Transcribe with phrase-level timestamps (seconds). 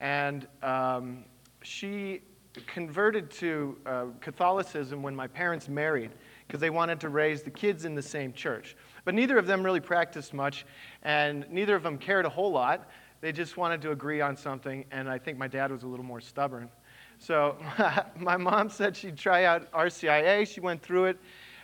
[0.00, 1.24] And um,
[1.62, 2.22] she
[2.66, 6.10] converted to uh, Catholicism when my parents married
[6.46, 8.76] because they wanted to raise the kids in the same church.
[9.04, 10.64] But neither of them really practiced much,
[11.02, 12.88] and neither of them cared a whole lot.
[13.20, 16.04] They just wanted to agree on something, and I think my dad was a little
[16.04, 16.70] more stubborn.
[17.18, 17.56] So
[18.16, 20.46] my mom said she'd try out RCIA.
[20.46, 21.18] She went through it,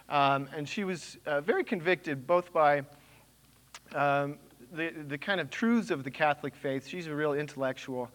[0.09, 2.82] um, and she was uh, very convicted both by
[3.95, 4.37] um,
[4.73, 6.87] the, the kind of truths of the Catholic faith.
[6.87, 8.11] She's a real intellectual.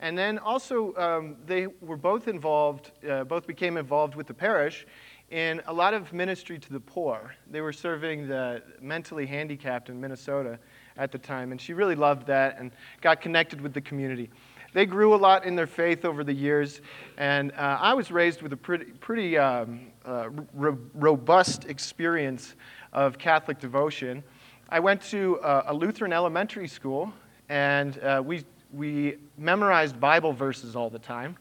[0.00, 4.86] And then also, um, they were both involved, uh, both became involved with the parish
[5.30, 7.34] in a lot of ministry to the poor.
[7.50, 10.58] They were serving the mentally handicapped in Minnesota
[10.96, 14.30] at the time, and she really loved that and got connected with the community.
[14.74, 16.80] They grew a lot in their faith over the years,
[17.16, 22.54] and uh, I was raised with a pretty, pretty um, uh, ro- robust experience
[22.92, 24.22] of Catholic devotion.
[24.68, 27.12] I went to uh, a Lutheran elementary school,
[27.48, 31.36] and uh, we, we memorized Bible verses all the time.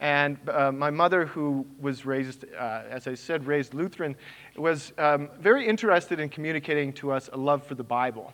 [0.00, 4.16] And uh, my mother, who was raised, uh, as I said, raised Lutheran,
[4.56, 8.32] was um, very interested in communicating to us a love for the Bible.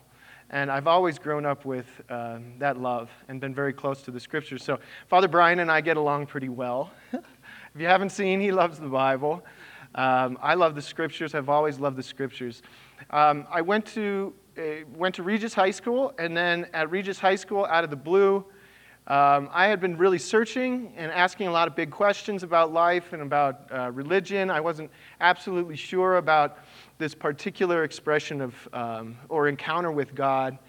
[0.49, 4.19] And I've always grown up with uh, that love and been very close to the
[4.19, 4.63] scriptures.
[4.63, 6.91] So Father Brian and I get along pretty well.
[7.13, 7.21] if
[7.77, 9.43] you haven't seen, he loves the Bible.
[9.93, 11.35] Um, I love the scriptures.
[11.35, 12.63] I've always loved the scriptures.
[13.11, 14.33] Um, I went to,
[14.95, 18.45] went to Regis High School, and then at Regis High School, out of the blue,
[19.07, 23.11] um, I had been really searching and asking a lot of big questions about life
[23.11, 24.51] and about uh, religion.
[24.51, 26.59] I wasn't absolutely sure about
[26.99, 30.59] this particular expression of um, or encounter with God.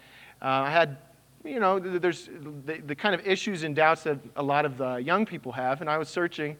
[0.41, 0.97] Uh, I had,
[1.43, 2.29] you know, there's
[2.65, 5.81] the, the, kind of issues and doubts that a lot of the young people have,
[5.81, 6.57] and I was searching.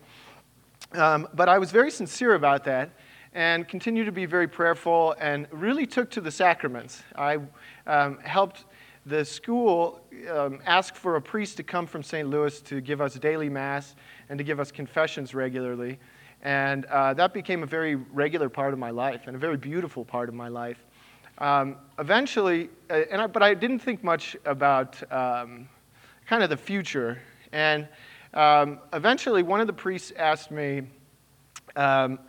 [0.92, 2.92] Um, but I was very sincere about that
[3.34, 7.04] and continued to be very prayerful and really took to the sacraments.
[7.16, 7.40] I
[7.88, 8.66] um, helped
[9.06, 10.60] the school um,
[10.94, 12.30] for a priest to come from St.
[12.30, 13.96] Louis to give us daily Mass
[14.30, 15.98] and to give us confessions regularly.
[16.44, 20.04] And uh, that became a very regular part of my life and a very beautiful
[20.04, 20.84] part of my life.
[21.38, 25.70] Um, eventually, uh, and I, but I didn't think much about um,
[26.28, 27.20] kind of the future.
[27.52, 27.88] And
[28.34, 30.84] um, eventually, one of the priests asked me,
[31.76, 32.20] um,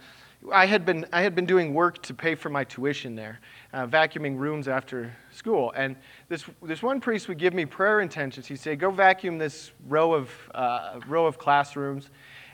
[0.51, 3.39] I had, been, I had been doing work to pay for my tuition there,
[3.73, 5.73] uh, vacuuming rooms after school.
[5.77, 5.95] And
[6.29, 8.47] this, this one priest would give me prayer intentions.
[8.47, 12.11] He'd say, Go vacuum this row of, uh, row of classrooms,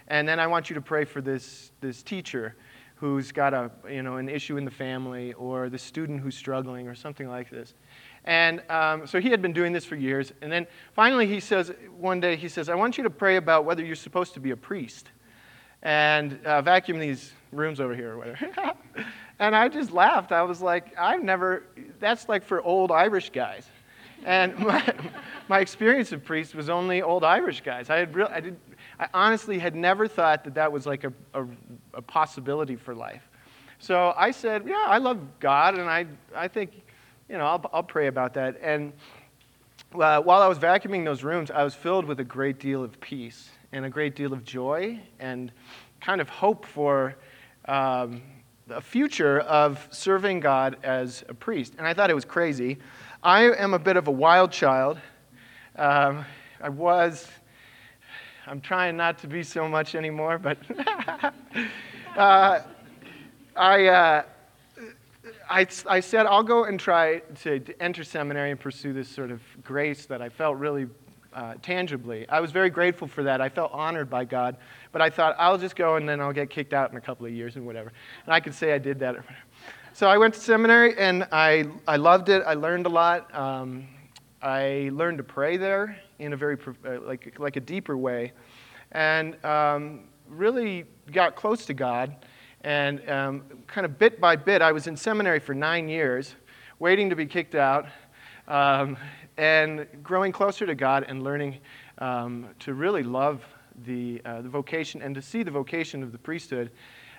[0.09, 2.57] and then I want you to pray for this, this teacher
[2.97, 6.89] who's got a, you know, an issue in the family, or the student who's struggling,
[6.89, 7.75] or something like this.
[8.25, 10.33] And um, so he had been doing this for years.
[10.43, 13.65] And then finally, he says, one day, he says, I want you to pray about
[13.65, 15.11] whether you're supposed to be a priest
[15.83, 18.75] and uh, vacuum these rooms over here or whatever.
[19.39, 20.33] and I just laughed.
[20.33, 21.65] I was like, I've never,
[22.01, 23.69] that's like for old Irish guys.
[24.25, 24.95] And my,
[25.49, 27.91] my experience of priests was only old Irish guys.
[27.91, 28.57] I, had real, I, did,
[28.99, 31.47] I honestly had never thought that that was like a, a,
[31.95, 33.23] a possibility for life.
[33.79, 36.83] So I said, Yeah, I love God, and I, I think,
[37.29, 38.59] you know, I'll, I'll pray about that.
[38.61, 38.93] And
[39.95, 43.01] uh, while I was vacuuming those rooms, I was filled with a great deal of
[43.01, 45.53] peace and a great deal of joy and
[46.01, 47.17] kind of hope for
[47.67, 48.23] um,
[48.71, 51.75] a future of serving God as a priest.
[51.79, 52.79] And I thought it was crazy.
[53.23, 54.99] I am a bit of a wild child.
[55.77, 56.25] Um,
[56.61, 57.27] I was.
[58.47, 60.57] I'm trying not to be so much anymore, but
[62.17, 62.61] uh,
[63.55, 64.23] I, uh,
[65.51, 69.31] I, I said I'll go and try to, to enter seminary and pursue this sort
[69.31, 70.87] of grace that I felt really
[71.33, 72.29] uh, tangibly.
[72.29, 73.41] I was very grateful for that.
[73.41, 74.57] I felt honored by God.
[74.93, 77.27] But I thought, I'll just go and then I'll get kicked out in a couple
[77.27, 77.93] of years and whatever.
[78.25, 79.17] And I could say I did that.
[79.93, 82.43] So I went to seminary and I, I loved it.
[82.47, 83.35] I learned a lot.
[83.35, 83.89] Um,
[84.41, 86.57] I learned to pray there in a very,
[86.87, 88.33] uh, like, like a deeper way.
[88.93, 92.15] And um, really got close to God.
[92.63, 96.35] And um, kind of bit by bit, I was in seminary for nine years,
[96.79, 97.87] waiting to be kicked out.
[98.49, 98.97] Um,
[99.39, 101.59] and growing closer to God and learning
[101.99, 103.43] um, to really love
[103.85, 106.71] the, uh, the vocation and to see the vocation of the priesthood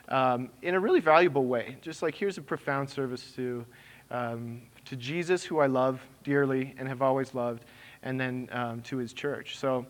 [0.09, 1.77] um, in a really valuable way.
[1.81, 3.65] Just like here's a profound service to,
[4.11, 7.63] um, to Jesus, who I love dearly and have always loved,
[8.03, 9.57] and then um, to his church.
[9.57, 9.85] So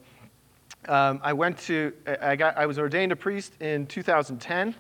[0.88, 4.76] um, I went to, I, got, I was ordained a priest in 2010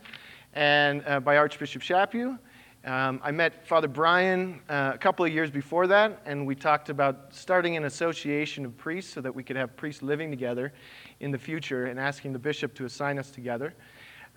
[0.53, 2.37] and, uh, by Archbishop Chaput.
[2.85, 6.87] Um, I met Father Brian uh, a couple of years before that, and we talked
[6.87, 10.71] about starting an association of priests so that we could have priests living together
[11.19, 13.73] in the future and asking the bishop to assign us together.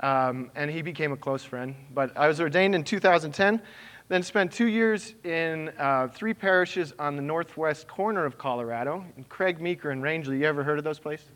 [0.01, 1.77] Um, and he became a close friend.
[1.95, 3.63] But I was ordained in 2010.
[4.09, 9.23] Then spent two years in uh, three parishes on the northwest corner of Colorado, in
[9.25, 10.41] Craig Meeker and Rangely.
[10.41, 11.29] You ever heard of those places?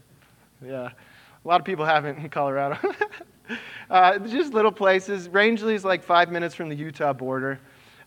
[0.60, 0.90] Yeah.
[1.44, 2.76] A lot of people haven't in Colorado.
[3.90, 5.28] uh, just little places.
[5.28, 7.60] Rangely is like five minutes from the Utah border.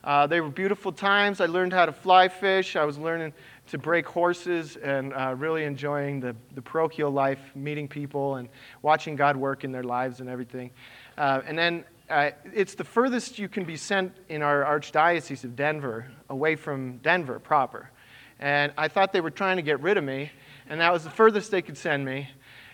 [0.04, 1.42] Uh, they were beautiful times.
[1.42, 2.76] I learned how to fly fish.
[2.76, 3.34] I was learning
[3.68, 8.50] to break horses and uh, really enjoying the, the parochial life, meeting people and
[8.82, 10.72] watching God work in their lives and everything.
[11.18, 15.56] Uh, and then uh, it's the furthest you can be sent in our Archdiocese of
[15.56, 17.92] Denver, away from Denver proper.
[18.40, 20.32] And I thought they were trying to get rid of me,
[20.70, 22.30] and that was the furthest they could send me.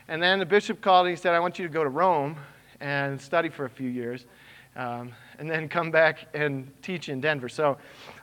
[0.07, 2.37] And then the bishop called and he said, I want you to go to Rome
[2.85, 4.27] and study for a few years,
[4.75, 7.49] um, and then come back and teach in Denver.
[7.49, 7.77] So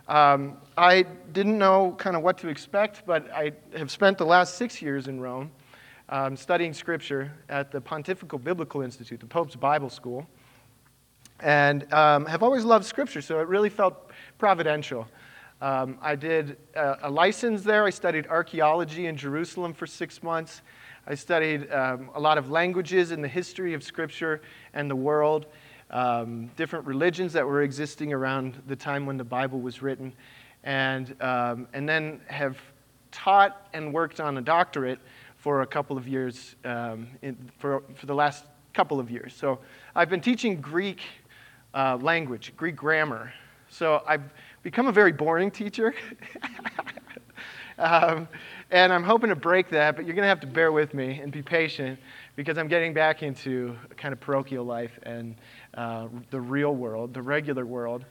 [0.07, 4.55] um, I didn't know kind of what to expect, but I have spent the last
[4.55, 5.51] six years in Rome
[6.11, 10.29] um, studying scripture at the Pontifical Biblical Institute, the Pope's Bible School,
[11.41, 15.09] and um, have always loved scripture, so it really felt providential.
[15.61, 17.85] Um, I did a, a, license there.
[17.85, 20.63] I studied archaeology in Jerusalem for six months.
[21.07, 24.41] I studied um, a lot of languages in the history of Scripture
[24.73, 25.47] and the world
[25.93, 30.13] um, different religions that were existing around the time when the Bible was written,
[30.65, 32.57] and, um, and then have
[33.11, 34.99] taught and worked on a doctorate
[35.37, 39.35] for a couple of years, um, in, for, for the last couple of years.
[39.35, 39.59] So
[39.95, 41.01] I've been teaching Greek
[41.75, 43.33] uh, language, Greek grammar.
[43.69, 44.23] So I've
[44.63, 45.95] become a very boring teacher.
[47.79, 48.29] um,
[48.71, 51.21] and I'm hoping to break that, but you're going to have to bear with me
[51.21, 51.99] and be patient
[52.37, 55.35] because I'm getting back into kind of parochial life and
[55.75, 58.05] uh, the real world, the regular world.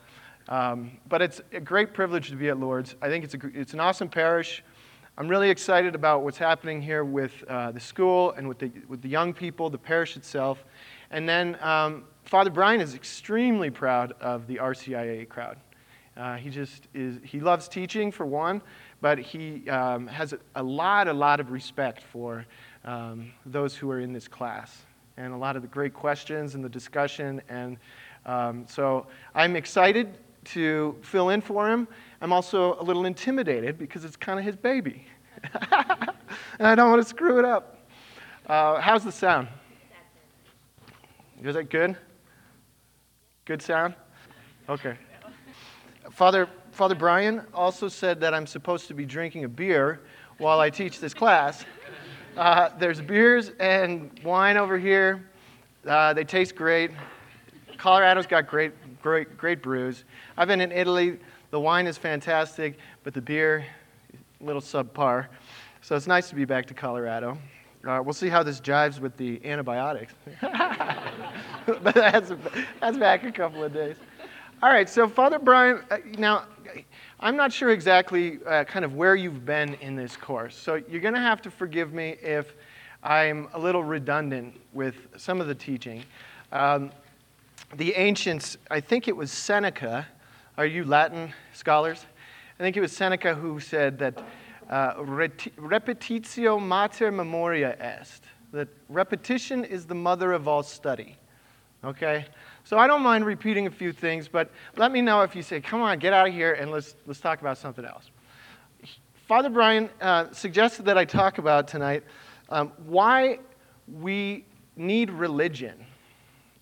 [0.50, 2.96] Um, but it's a great privilege to be at Lord's.
[3.02, 4.64] I think it's, a, it's an awesome parish.
[5.18, 9.02] I'm really excited about what's happening here with uh, the school and with the, with
[9.02, 10.64] the young people, the parish itself.
[11.12, 15.58] And then um, Father Brian is extremely proud of the RCIA crowd.
[16.18, 18.62] Uh, he just is, he loves teaching for one,
[19.02, 22.46] but he um, has a, lot, a lot of respect for
[22.86, 24.84] um, those who are in this class
[25.18, 27.42] and a lot of the great questions and the discussion.
[27.50, 27.78] And
[28.26, 31.88] um, so I'm excited to fill in for him.
[32.22, 35.06] I'm also a little intimidated because it's kind of his baby.
[35.54, 37.88] and I don't want to screw it up.
[38.48, 39.48] Uh, how's the sound?
[41.44, 41.98] Is it good?
[43.46, 43.96] Good sound?
[44.70, 44.96] Okay.
[46.12, 46.48] Father,
[46.82, 50.02] Father Brian also said that I'm supposed to be drinking a beer
[50.40, 51.64] while I teach this class.
[52.36, 55.30] Uh, there's beers and wine over here.
[55.86, 56.90] Uh, they taste great.
[57.78, 60.06] Colorado's got great, great, great brews.
[60.36, 61.20] I've been in Italy.
[61.52, 63.64] The wine is fantastic, but the beer,
[64.42, 65.28] a little subpar.
[65.82, 67.38] So it's nice to be back to Colorado.
[67.88, 70.16] Uh, we'll see how this jives with the antibiotics.
[70.42, 72.32] but that's,
[72.80, 73.98] that's back a couple of days.
[74.64, 76.44] All right, so Father Brian, uh, now
[77.20, 81.02] I'm not sure exactly uh, kind of where you've been in this course, so you're
[81.02, 82.54] going to have to forgive me if
[83.02, 86.04] I'm a little redundant with some of the teaching.
[86.52, 86.92] Um,
[87.76, 90.08] the ancients, I think it was Seneca,
[90.60, 92.06] are you Latin scholars?
[92.60, 94.24] I think it was Seneca who said that
[94.70, 101.18] uh, repetitio mater memoria est, that repetition is the mother of all study.
[101.84, 102.28] Okay?
[102.64, 105.60] So I don't mind repeating a few things, but let me know if you say,
[105.60, 108.12] come on, get out of here and let's, let's talk about something else.
[109.28, 112.04] Father Brian uh, suggested that I talk about tonight
[112.50, 113.40] um, why
[113.88, 115.86] we need religion.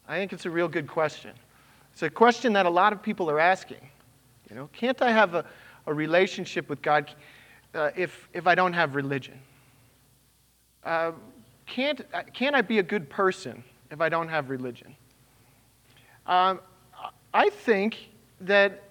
[0.08, 1.32] I think it's a real good question.
[1.94, 3.89] It's a question that a lot of people are asking.
[4.50, 5.46] You know, can't I have a,
[5.86, 7.12] a relationship with God
[7.74, 9.39] uh, if, if I don't have religion?
[10.84, 11.12] Uh,
[11.65, 14.96] can't, uh, can't I be a good person if I don't have religion?
[16.29, 16.59] Um,
[17.33, 17.98] I think
[18.41, 18.83] that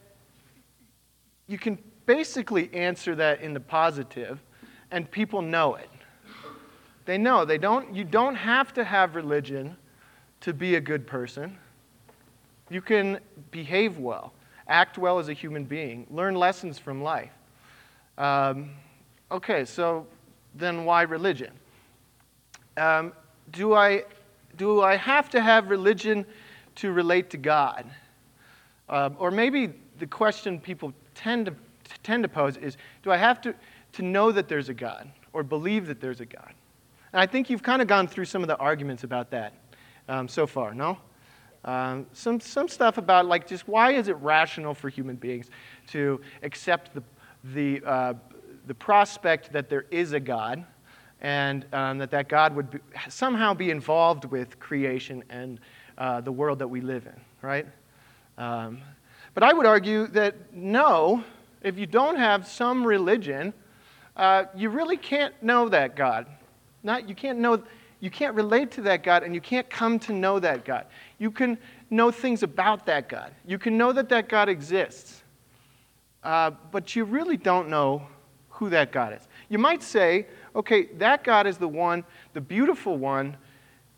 [1.47, 4.41] you can basically answer that in the positive,
[4.91, 5.89] and people know it.
[7.05, 9.77] They know they don't, you don't have to have religion
[10.41, 11.57] to be a good person.
[12.71, 13.21] You can
[13.53, 14.33] behave well,
[14.67, 17.33] act well as a human being, learn lessons from life.
[18.19, 18.71] Um,
[19.31, 20.09] okay, so
[20.57, 21.53] then why religion?
[22.77, 23.13] Um,
[23.53, 24.03] do, I,
[24.57, 26.27] do I have to have religion
[26.79, 27.85] to relate to God.
[28.89, 31.55] Um, or maybe the question people tend to,
[32.03, 33.55] tend to pose is do I have to,
[33.93, 36.53] to know that there's a God or believe that there's a God?
[37.13, 39.55] And I think you've kind of gone through some of the arguments about that
[40.09, 40.99] um, so far, no?
[41.65, 45.51] Um, some, some stuff about like just why is it rational for human beings
[45.89, 47.03] to accept the,
[47.53, 48.15] the, uh,
[48.67, 50.65] the prospect that there is a God
[51.21, 55.59] and um, that that God would be, somehow be involved with creation and
[55.99, 57.67] uh, the world that we live in, right?
[58.39, 58.81] Um,
[59.35, 61.23] But I would argue that no,
[61.63, 63.53] if you don't have some religion,
[64.17, 66.27] uh, you really can't know that God.
[66.83, 67.63] Not, you can't know,
[68.01, 70.87] you can't relate to that God, and you can't come to know that God.
[71.19, 71.59] You can
[71.91, 73.33] know things about that God.
[73.47, 75.23] You can know that that God exists,
[76.23, 78.07] uh, but you really don't know
[78.51, 79.29] who that God is.
[79.49, 83.37] You might say, okay, that God is the one, the beautiful one,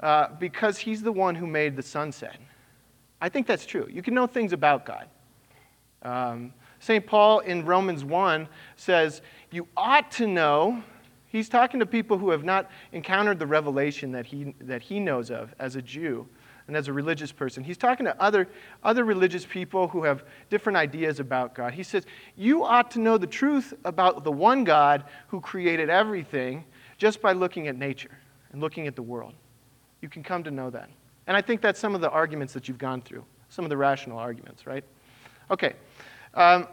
[0.01, 2.39] uh, because he's the one who made the sunset.
[3.21, 3.87] I think that's true.
[3.91, 5.09] You can know things about God.
[6.03, 7.07] Um, St.
[7.07, 10.83] Paul in Romans 1 says, You ought to know.
[11.27, 15.31] He's talking to people who have not encountered the revelation that he, that he knows
[15.31, 16.27] of as a Jew
[16.67, 17.63] and as a religious person.
[17.63, 18.49] He's talking to other,
[18.83, 21.75] other religious people who have different ideas about God.
[21.75, 26.65] He says, You ought to know the truth about the one God who created everything
[26.97, 28.17] just by looking at nature
[28.53, 29.35] and looking at the world.
[30.01, 30.91] You can come to know that.
[31.27, 33.77] And I think that's some of the arguments that you've gone through, some of the
[33.77, 34.85] rational arguments, right?
[35.51, 35.75] Okay.
[36.35, 36.67] Um,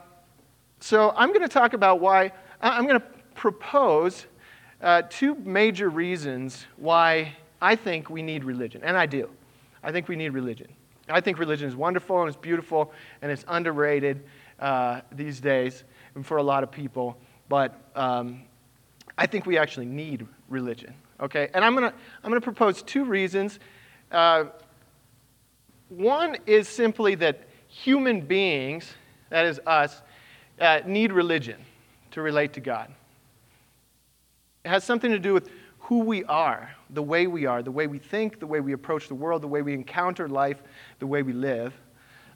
[0.79, 2.31] so I'm going to talk about why,
[2.61, 3.05] I'm going to
[3.35, 4.25] propose
[4.81, 8.81] uh, two major reasons why I think we need religion.
[8.83, 9.29] And I do.
[9.83, 10.67] I think we need religion.
[11.09, 12.91] I think religion is wonderful and it's beautiful
[13.21, 14.23] and it's underrated
[14.59, 15.83] uh, these days
[16.15, 17.17] and for a lot of people.
[17.49, 18.43] But um,
[19.17, 20.93] I think we actually need religion.
[21.19, 21.49] Okay?
[21.53, 23.59] And I'm going to I'm to propose two reasons.
[24.11, 24.45] Uh,
[25.89, 28.93] one is simply that human beings,
[29.29, 30.01] that is us,
[30.59, 31.63] uh, need religion
[32.11, 32.91] to relate to God.
[34.65, 37.87] It has something to do with who we are, the way we are, the way
[37.87, 40.61] we think, the way we approach the world, the way we encounter life,
[40.99, 41.73] the way we live.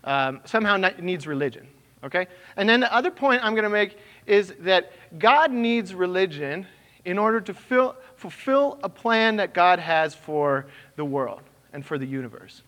[0.04, 1.68] Um, somehow needs religion.
[2.04, 2.28] Okay?
[2.56, 6.66] And then the other point I'm going to make is that God needs religion
[7.04, 11.42] in order to fill, fulfill a plan that God has for the world
[11.74, 12.62] and for the universe.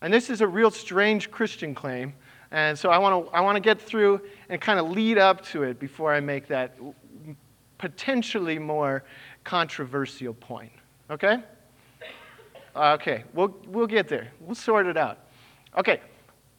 [0.00, 2.14] And this is a real strange Christian claim.
[2.50, 5.44] And so I want to I want to get through and kind of lead up
[5.46, 6.76] to it before I make that
[7.78, 9.04] potentially more
[9.44, 10.72] controversial point.
[11.10, 11.38] Okay?
[12.74, 14.32] Okay, we'll, we'll get there.
[14.40, 15.18] We'll sort it out.
[15.78, 16.00] Okay,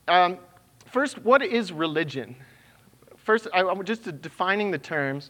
[0.08, 0.40] um,
[0.86, 2.36] first, what is religion?
[3.18, 5.30] First, I, I'm just defining the terms.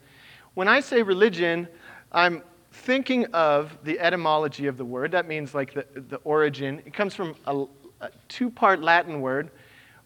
[0.54, 1.68] When I say religion,
[2.12, 2.42] I'm
[2.78, 5.12] thinking of the etymology of the word.
[5.12, 6.82] That means like the, the origin.
[6.86, 7.66] It comes from a,
[8.02, 9.50] a two part Latin word.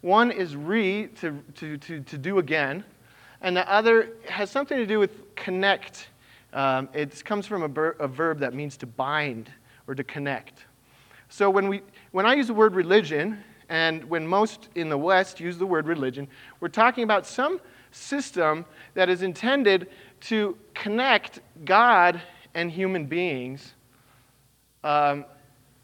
[0.00, 2.82] One is re, to, to, to, to do again,
[3.40, 6.08] and the other has something to do with connect.
[6.52, 9.50] Um, it comes from a, ber- a verb that means to bind
[9.86, 10.64] or to connect.
[11.28, 15.40] So when, we, when I use the word religion, and when most in the West
[15.40, 16.28] use the word religion,
[16.60, 17.60] we're talking about some
[17.90, 18.64] system
[18.94, 19.88] that is intended
[20.20, 22.20] to connect God
[22.54, 23.74] and human beings,
[24.84, 25.24] um,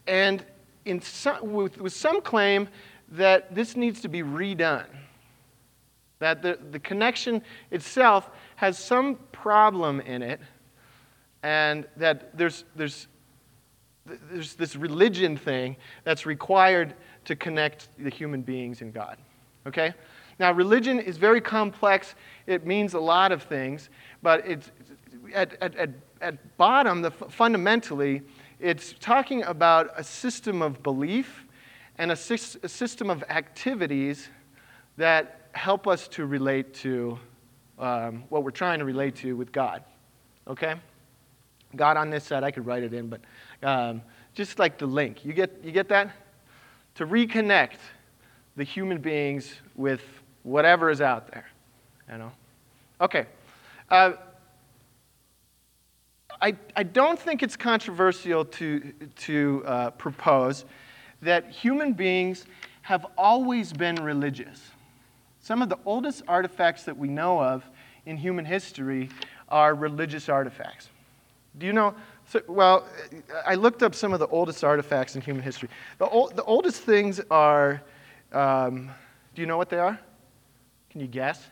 [0.07, 0.45] and
[0.85, 2.69] in some, with, with some claim
[3.11, 4.87] that this needs to be redone.
[6.19, 10.41] That the, the connection itself has some problem in it,
[11.43, 13.07] and that there's, there's,
[14.05, 16.95] there's this religion thing that's required
[17.27, 19.17] to connect the human beings and God.
[19.67, 19.95] Okay?
[20.39, 22.15] Now, religion is very complex.
[22.47, 23.91] It means a lot of things,
[24.23, 24.71] but it's,
[25.35, 28.23] at, at, at, at bottom, the, fundamentally,
[28.61, 31.45] it's talking about a system of belief
[31.97, 34.29] and a, a system of activities
[34.97, 37.19] that help us to relate to
[37.79, 39.83] um, what we're trying to relate to with God.
[40.47, 40.75] Okay?
[41.77, 43.21] God on this side, I could write it in, but
[43.63, 44.03] um,
[44.35, 45.25] just like the link.
[45.25, 46.11] You get, you get that?
[46.97, 47.77] To reconnect
[48.57, 50.03] the human beings with
[50.43, 51.47] whatever is out there.
[52.11, 52.33] You know?
[53.01, 53.27] Okay.
[53.91, 54.13] Uh,
[56.41, 60.65] I, I don't think it's controversial to, to uh, propose
[61.23, 62.47] that human beings
[62.83, 64.71] have always been religious.
[65.41, 67.65] Some of the oldest artifacts that we know of
[68.07, 69.11] in human history
[69.49, 70.89] are religious artifacts.
[71.59, 71.95] Do you know?
[72.27, 72.87] So, well,
[73.47, 75.69] I looked up some of the oldest artifacts in human history.
[75.99, 77.83] The, old, the oldest things are,
[78.33, 78.91] um,
[79.35, 79.99] do you know what they are?
[80.91, 81.43] Can you guess?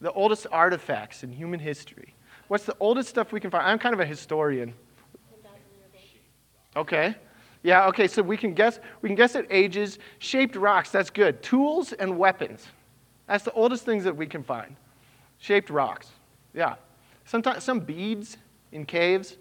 [0.00, 2.14] The oldest artifacts in human history.
[2.48, 3.66] What's the oldest stuff we can find?
[3.66, 4.74] I'm kind of a historian.
[6.76, 7.14] Okay.
[7.62, 11.42] Yeah, okay, so we can guess we can guess at ages, shaped rocks, that's good.
[11.42, 12.66] Tools and weapons.
[13.26, 14.76] That's the oldest things that we can find.
[15.38, 16.08] Shaped rocks.
[16.54, 16.76] Yeah.
[17.24, 18.38] Sometimes some beads
[18.72, 19.36] in caves.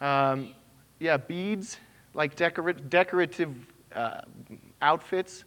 [0.00, 0.54] Um,
[1.00, 1.78] yeah, beads,
[2.14, 3.54] like decora- decorative
[3.94, 4.20] uh,
[4.80, 5.44] outfits.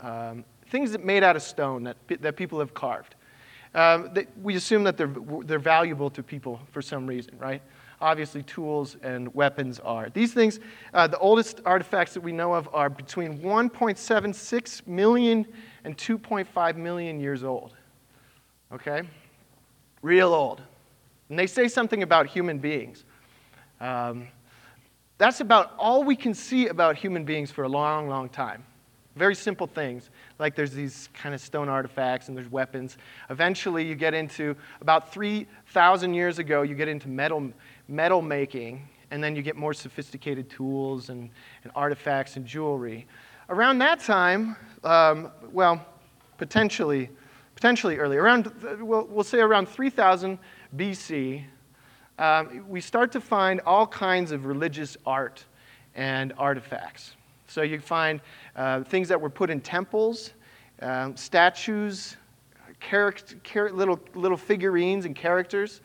[0.00, 3.14] Um, things that made out of stone that, that people have carved.
[3.74, 5.14] Um, we assume that they're,
[5.44, 7.62] they're valuable to people for some reason, right?
[8.02, 10.10] obviously tools and weapons are.
[10.10, 10.58] These things,
[10.92, 15.46] uh, the oldest artifacts that we know of are between 1.76 million
[15.84, 17.74] and 2.5 million years old.
[18.72, 19.02] Okay?
[20.02, 20.60] Real old.
[21.30, 23.04] And they say something about human beings.
[23.80, 24.28] Um,
[25.16, 28.64] that's about all we can see about human beings for a long, long time.
[29.14, 32.96] Very simple things, like there's these kind of stone artifacts and there's weapons.
[33.28, 37.52] Eventually, you get into about 3,000 years ago, you get into metal,
[37.88, 41.28] metal making, and then you get more sophisticated tools and,
[41.64, 43.06] and artifacts and jewelry.
[43.50, 45.84] Around that time, um, well,
[46.38, 47.10] potentially,
[47.54, 48.50] potentially early, around,
[48.80, 50.38] we'll, we'll say around 3000
[50.74, 51.44] BC,
[52.18, 55.44] um, we start to find all kinds of religious art
[55.94, 57.12] and artifacts.
[57.52, 58.22] So you find
[58.56, 60.32] uh, things that were put in temples,
[60.80, 62.16] um, statues,
[62.80, 65.82] character, char- little, little figurines and characters.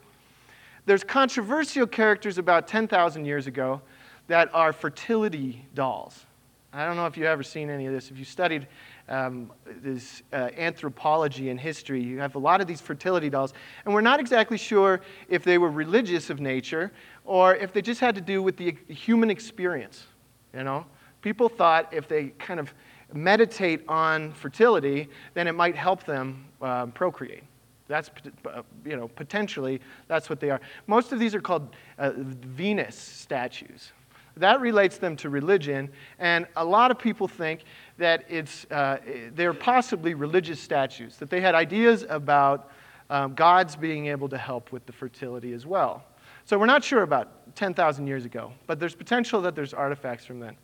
[0.86, 3.82] There's controversial characters about 10,000 years ago
[4.28, 6.26] that are fertility dolls.
[6.72, 8.12] I don't know if you've ever seen any of this.
[8.12, 8.68] If you studied
[9.10, 13.54] um, this uh, anthropology and history, you have a lot of these fertility dolls.
[13.84, 16.94] And we're not exactly sure if they were religious of nature
[17.26, 20.06] or if they just had to do with the human experience,
[20.54, 20.86] you know?
[21.22, 22.74] People thought if they kind of
[23.14, 27.44] meditate on fertility, then it might help them uh, procreate.
[27.88, 28.12] That's,
[28.46, 30.60] uh, you know, potentially, that's what they are.
[30.88, 33.94] Most of these are called uh, Venus statues.
[34.36, 37.62] That relates them to religion, and a lot of people think
[37.98, 38.98] that it's, uh,
[39.34, 42.72] they're possibly religious statues, that they had ideas about
[43.10, 46.04] um, gods being able to help with the fertility as well.
[46.46, 50.40] So we're not sure about 10,000 years ago, but there's potential that there's artifacts from
[50.40, 50.56] then.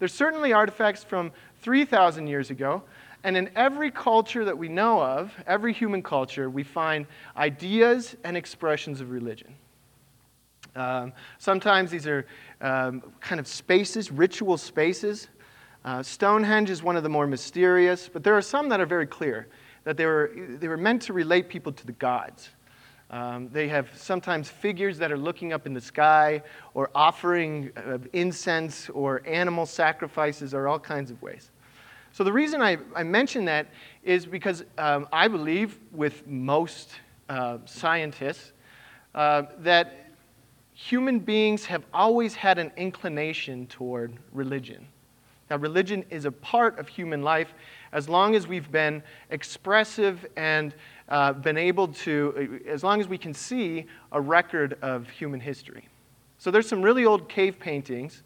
[0.00, 1.30] There's certainly artifacts from
[1.60, 2.82] 3,000 years ago.
[3.22, 8.36] And in every culture that we know of, every human culture, we find ideas and
[8.36, 9.54] expressions of religion.
[10.74, 12.26] Um, sometimes these are
[12.62, 15.28] um, kind of spaces, ritual spaces.
[15.84, 19.06] Uh, Stonehenge is one of the more mysterious, but there are some that are very
[19.06, 19.48] clear
[19.84, 22.50] that they were, they were meant to relate people to the gods.
[23.10, 26.42] Um, they have sometimes figures that are looking up in the sky
[26.74, 31.50] or offering uh, incense or animal sacrifices or all kinds of ways.
[32.12, 33.66] So, the reason I, I mention that
[34.04, 36.90] is because um, I believe, with most
[37.28, 38.52] uh, scientists,
[39.14, 40.10] uh, that
[40.72, 44.86] human beings have always had an inclination toward religion.
[45.50, 47.54] Now, religion is a part of human life
[47.92, 50.72] as long as we've been expressive and
[51.10, 55.88] uh, been able to, as long as we can see a record of human history.
[56.38, 58.22] So there's some really old cave paintings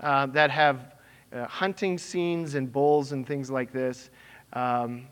[0.00, 0.94] uh, that have
[1.32, 4.10] uh, hunting scenes and bulls and things like this.
[4.52, 5.06] Um,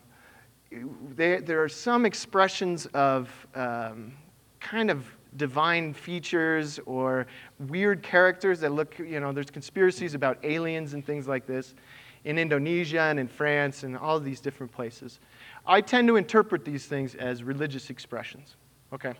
[1.15, 4.13] they, there are some expressions of um,
[4.59, 5.05] kind of
[5.37, 7.27] divine features or
[7.59, 11.75] weird characters that look, you know, there's conspiracies about aliens and things like this
[12.23, 15.19] in Indonesia and in France and all of these different places.
[15.67, 18.55] I tend to interpret these things as religious expressions.
[18.93, 19.13] Okay.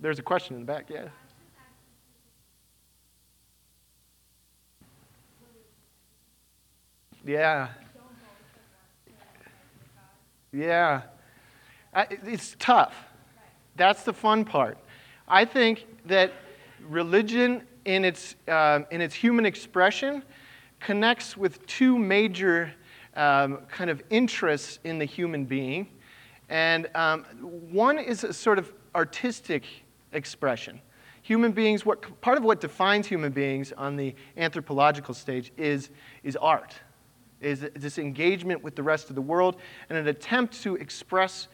[0.00, 1.08] There's a question in the back, yeah.
[7.24, 7.68] Yeah.
[10.52, 11.02] Yeah.
[11.94, 12.94] It's tough.
[13.76, 14.78] That's the fun part.
[15.26, 16.32] I think that
[16.88, 20.22] religion, in its, uh, in its human expression,
[20.80, 22.72] connects with two major
[23.18, 25.88] um, kind of interests in the human being.
[26.48, 27.24] And um,
[27.70, 29.64] one is a sort of artistic
[30.12, 30.80] expression.
[31.22, 35.90] Human beings, what, part of what defines human beings on the anthropological stage is,
[36.22, 36.74] is art,
[37.40, 39.56] is this engagement with the rest of the world
[39.90, 41.48] and an attempt to express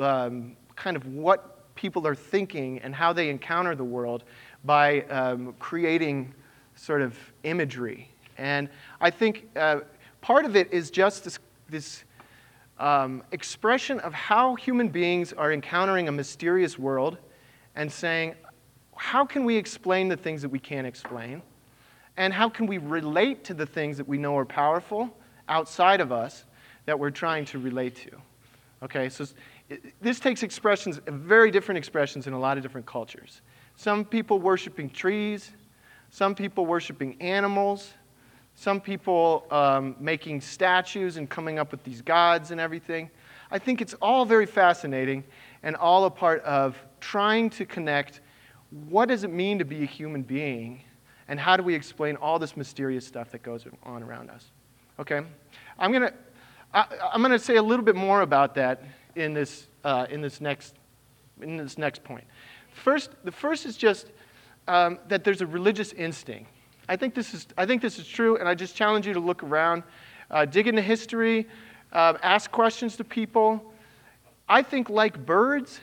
[0.00, 4.24] um, kind of what people are thinking and how they encounter the world
[4.64, 6.34] by um, creating
[6.74, 8.10] sort of imagery.
[8.38, 8.68] And
[9.00, 9.80] I think uh,
[10.26, 12.02] Part of it is just this, this
[12.80, 17.18] um, expression of how human beings are encountering a mysterious world
[17.76, 18.34] and saying,
[18.96, 21.42] how can we explain the things that we can't explain?
[22.16, 25.16] And how can we relate to the things that we know are powerful
[25.48, 26.44] outside of us
[26.86, 28.10] that we're trying to relate to?
[28.82, 29.26] Okay, so
[30.00, 33.42] this takes expressions, very different expressions in a lot of different cultures.
[33.76, 35.52] Some people worshiping trees,
[36.10, 37.92] some people worshiping animals,
[38.56, 43.10] some people um, making statues and coming up with these gods and everything.
[43.50, 45.22] I think it's all very fascinating
[45.62, 48.20] and all a part of trying to connect
[48.88, 50.82] what does it mean to be a human being
[51.28, 54.50] and how do we explain all this mysterious stuff that goes on around us.
[54.98, 55.22] Okay?
[55.78, 56.14] I'm going to
[56.74, 58.82] I'm going to say a little bit more about that
[59.14, 60.74] in this, uh, in this, next,
[61.40, 62.24] in this next point.
[62.72, 64.10] First, the first is just
[64.68, 66.50] um, that there's a religious instinct.
[66.88, 69.20] I think this is, I think this is true, and I just challenge you to
[69.20, 69.82] look around,
[70.30, 71.46] uh, dig into history,
[71.92, 73.72] uh, ask questions to people.
[74.48, 75.80] I think, like birds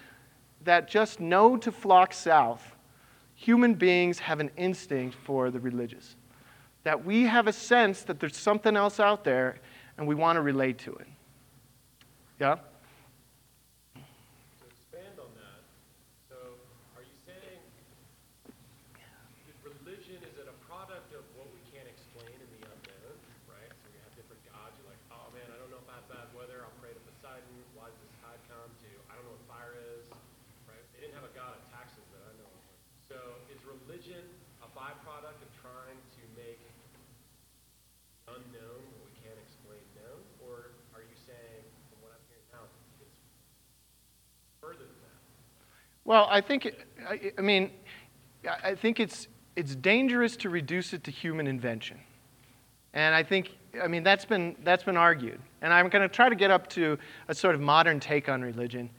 [0.63, 2.75] that just know to flock south,
[3.35, 6.15] human beings have an instinct for the religious.
[6.83, 9.59] That we have a sense that there's something else out there
[9.97, 11.07] and we want to relate to it.
[12.39, 12.55] Yeah?
[13.95, 15.61] To expand on that,
[16.27, 16.35] so
[16.97, 17.61] are you saying
[19.47, 23.15] that religion is it a product of what we can't explain in the unknown,
[23.47, 23.71] right?
[23.79, 24.75] So we have different gods.
[24.81, 26.65] You're like, oh man, I don't know if I have bad weather.
[26.65, 27.47] I'll pray to Poseidon.
[27.77, 28.67] Why does this tide come?
[28.67, 30.09] To I don't know what fire is,
[30.67, 30.83] right?
[30.97, 32.63] They didn't have a god of taxes that I know of.
[33.07, 33.17] So
[33.53, 34.25] is religion
[34.65, 36.59] a byproduct of trying to make
[38.35, 42.65] unknown we can't explain known, or are you saying, from what I'm hearing now,
[43.01, 43.13] it's
[44.61, 45.17] further than that?
[46.05, 46.71] Well, I think,
[47.07, 47.71] I, I mean,
[48.63, 51.99] I think it's, it's dangerous to reduce it to human invention.
[52.93, 55.39] And I think, I mean, that's been, that's been argued.
[55.61, 58.41] And I'm going to try to get up to a sort of modern take on
[58.41, 58.89] religion.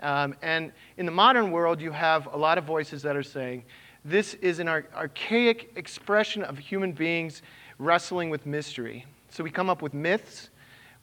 [0.00, 3.64] Um, and in the modern world, you have a lot of voices that are saying
[4.04, 7.42] this is an ar- archaic expression of human beings
[7.84, 9.04] wrestling with mystery.
[9.30, 10.50] So we come up with myths,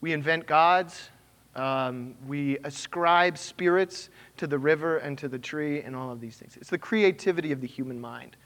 [0.01, 1.09] we invent gods,
[1.55, 6.37] um, we ascribe spirits to the river and to the tree and all of these
[6.37, 6.57] things.
[6.57, 8.37] It's the creativity of the human mind.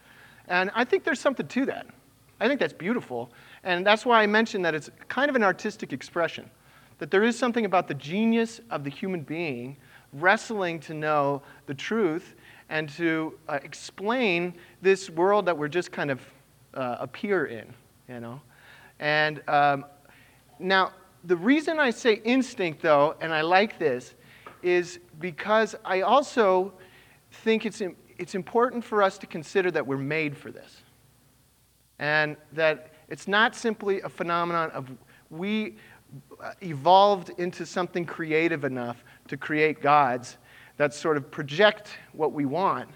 [0.48, 1.88] And I think there's something to that.
[2.39, 3.32] I think that's beautiful.
[3.63, 6.50] And that's why I mentioned that it's kind of an artistic expression.
[6.98, 9.78] That there is something about the genius of the human being
[10.13, 12.36] wrestling to know the truth
[12.69, 16.21] and to uh, explain this world that we're just kind of
[16.74, 17.74] uh, appear in,
[18.08, 18.41] you know.
[19.00, 19.86] And um,
[20.60, 24.13] now, the reason I say instinct, though, and I like this,
[24.62, 26.74] is because I also
[27.32, 27.82] think it's,
[28.18, 30.82] it's important for us to consider that we're made for this.
[32.00, 34.89] And that it's not simply a phenomenon of
[35.30, 35.76] we
[36.41, 40.38] uh, evolved into something creative enough to create gods
[40.78, 42.89] that sort of project what we want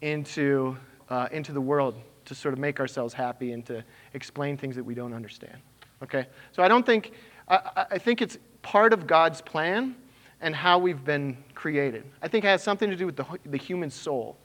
[0.00, 0.76] into,
[1.10, 1.94] uh, into the world
[2.28, 5.56] to sort of make ourselves happy and to explain things that we don't understand.
[6.02, 6.26] Okay?
[6.52, 7.12] So I don't think,
[7.48, 9.96] I, I- think it's part of God's plan
[10.40, 12.04] and how we've been created.
[12.22, 14.36] I think it has something to do with the, the human soul,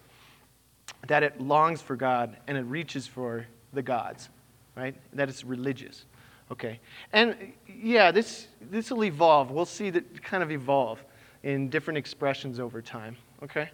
[1.07, 4.29] that it longs for God and it reaches for the gods,
[4.75, 4.95] right?
[5.13, 6.05] That it's religious.
[6.51, 6.79] Okay.
[7.11, 9.51] And yeah, this this will evolve.
[9.51, 11.03] We'll see that kind of evolve
[11.43, 13.15] in different expressions over time.
[13.43, 13.69] Okay?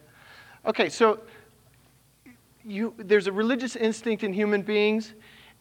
[0.65, 1.19] Okay, so
[2.65, 5.13] you, there's a religious instinct in human beings,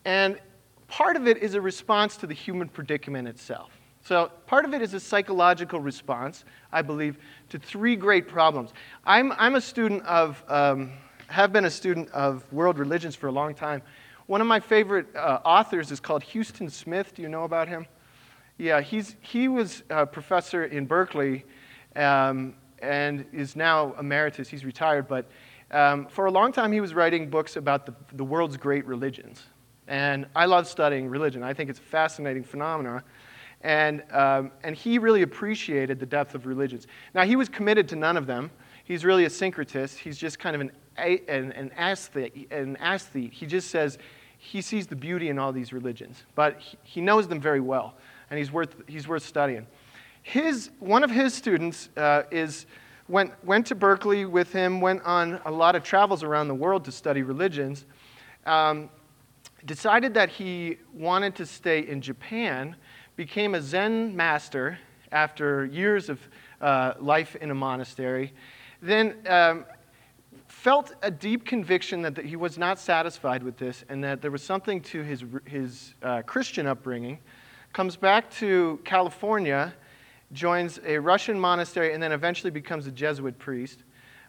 [0.05, 0.39] and
[0.89, 3.71] part of it is a response to the human predicament itself.
[4.03, 7.19] So, part of it is a psychological response, I believe,
[7.51, 8.73] to three great problems.
[9.05, 10.93] I'm, I'm a student of, um,
[11.27, 13.83] have been a student of world religions for a long time.
[14.27, 17.15] One of my favorite uh, authors is called Huston Smith.
[17.15, 17.87] Do you know about him?
[18.57, 21.45] Yeah, he's, he was a professor in Berkeley
[21.97, 24.49] um, and is now emeritus.
[24.49, 25.31] He's retired, but
[25.71, 29.45] um, for a long time he was writing books about the, the world's great religions.
[29.87, 31.43] And I love studying religion.
[31.43, 33.03] I think it's a fascinating phenomenon.
[33.63, 36.87] And, um, and he really appreciated the depth of religions.
[37.15, 38.51] Now, he was committed to none of them.
[38.85, 39.97] He's really a syncretist.
[39.97, 41.71] He's just kind of an, an, an,
[42.51, 43.33] an aesthete.
[43.33, 43.99] He just says
[44.39, 47.95] he sees the beauty in all these religions, but he, he knows them very well,
[48.31, 49.67] and he's worth, he's worth studying.
[50.23, 52.67] His, one of his students uh, is,
[53.09, 56.85] went, went to Berkeley with him, went on a lot of travels around the world
[56.85, 57.87] to study religions,
[58.47, 58.91] um,
[59.65, 62.77] decided that he wanted to stay in Japan,
[63.17, 64.79] became a Zen master
[65.11, 66.21] after years of
[66.61, 68.33] uh, life in a monastery,
[68.83, 69.65] then um,
[70.47, 74.31] felt a deep conviction that, that he was not satisfied with this and that there
[74.31, 77.19] was something to his, his uh, Christian upbringing,
[77.73, 79.75] comes back to California,
[80.33, 83.83] joins a Russian monastery, and then eventually becomes a Jesuit priest.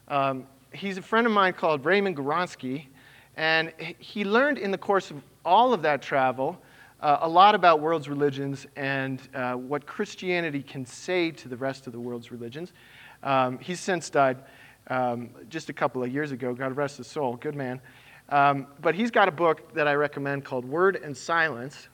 [0.08, 2.88] Um, he's a friend of mine called Raymond Gawronski,
[3.36, 6.62] and he- learned in the course of all of that travel
[7.02, 11.88] uh, a lot about world's religions and uh, what Christianity can say to the rest
[11.88, 12.74] of the world's religions.
[13.24, 14.38] Um, he's since died
[14.88, 16.54] um, just a couple of years ago.
[16.54, 17.36] God rest his soul.
[17.38, 17.80] Good man.
[18.30, 21.88] Um, but he's got a book that I recommend called Word and Silence.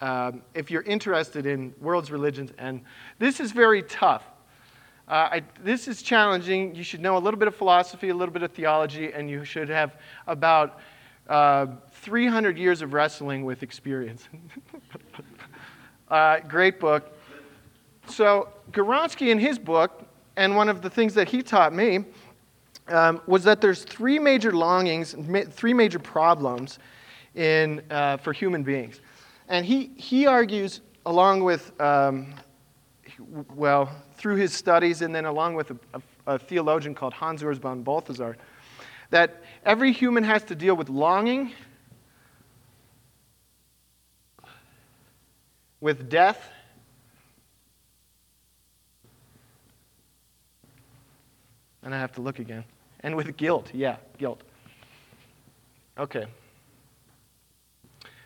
[0.00, 2.82] Um, if you're interested in world's religions, and
[3.18, 4.22] this is very tough.
[5.06, 6.74] Uh, I, this is challenging.
[6.74, 9.44] You should know a little bit of philosophy, a little bit of theology, and you
[9.44, 10.78] should have about
[11.28, 14.28] uh, 300 years of wrestling with experience.
[16.10, 17.16] uh, great book.
[18.08, 20.04] So, Gawronski, in his book,
[20.36, 22.04] and one of the things that he taught me,
[22.88, 26.78] um, was that there's three major longings, ma- three major problems
[27.34, 29.00] in, uh, for human beings.
[29.50, 32.34] And he, he argues, along with, um,
[33.56, 36.02] well, through his studies and then along with a, a,
[36.34, 38.36] a theologian called Hans Urs von Balthasar,
[39.10, 41.50] that every human has to deal with longing,
[45.80, 46.48] with death,
[51.82, 52.62] and I have to look again,
[53.00, 53.70] and with guilt.
[53.74, 54.42] Yeah, guilt.
[55.98, 56.26] Okay.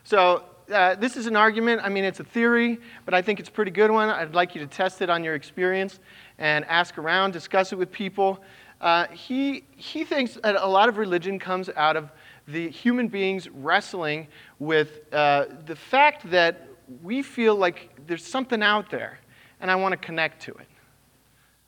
[0.02, 1.80] So uh, this is an argument.
[1.84, 4.08] I mean, it's a theory, but I think it's a pretty good one.
[4.08, 6.00] I'd like you to test it on your experience
[6.38, 8.40] and ask around, discuss it with people.
[8.80, 12.10] Uh, he, he thinks that a lot of religion comes out of
[12.46, 16.68] the human beings wrestling with uh, the fact that
[17.02, 19.18] we feel like there's something out there
[19.60, 20.68] and I want to connect to it.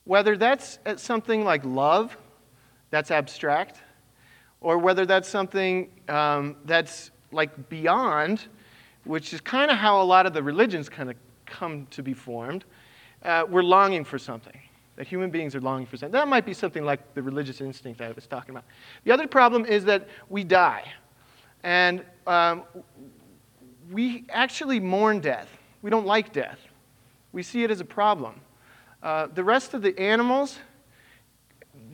[0.05, 2.17] Whether that's uh, something like love,
[2.91, 3.81] that's abstract,
[4.61, 8.49] or whether that's something um, that's like beyond,
[9.07, 11.17] which is kind of how a lot of the religions kind of
[11.47, 12.65] come to be formed.
[13.23, 14.59] Uh, we're longing for something.
[14.97, 16.13] That human beings are longing for something.
[16.13, 18.65] That might be something like the religious instinct I was talking about.
[19.05, 20.85] The other problem is that we die.
[21.63, 22.65] And um,
[23.91, 25.49] we actually mourn death.
[25.83, 26.59] We don't like death.
[27.33, 28.41] We see it as a problem.
[29.03, 30.59] Uh, the rest of the animals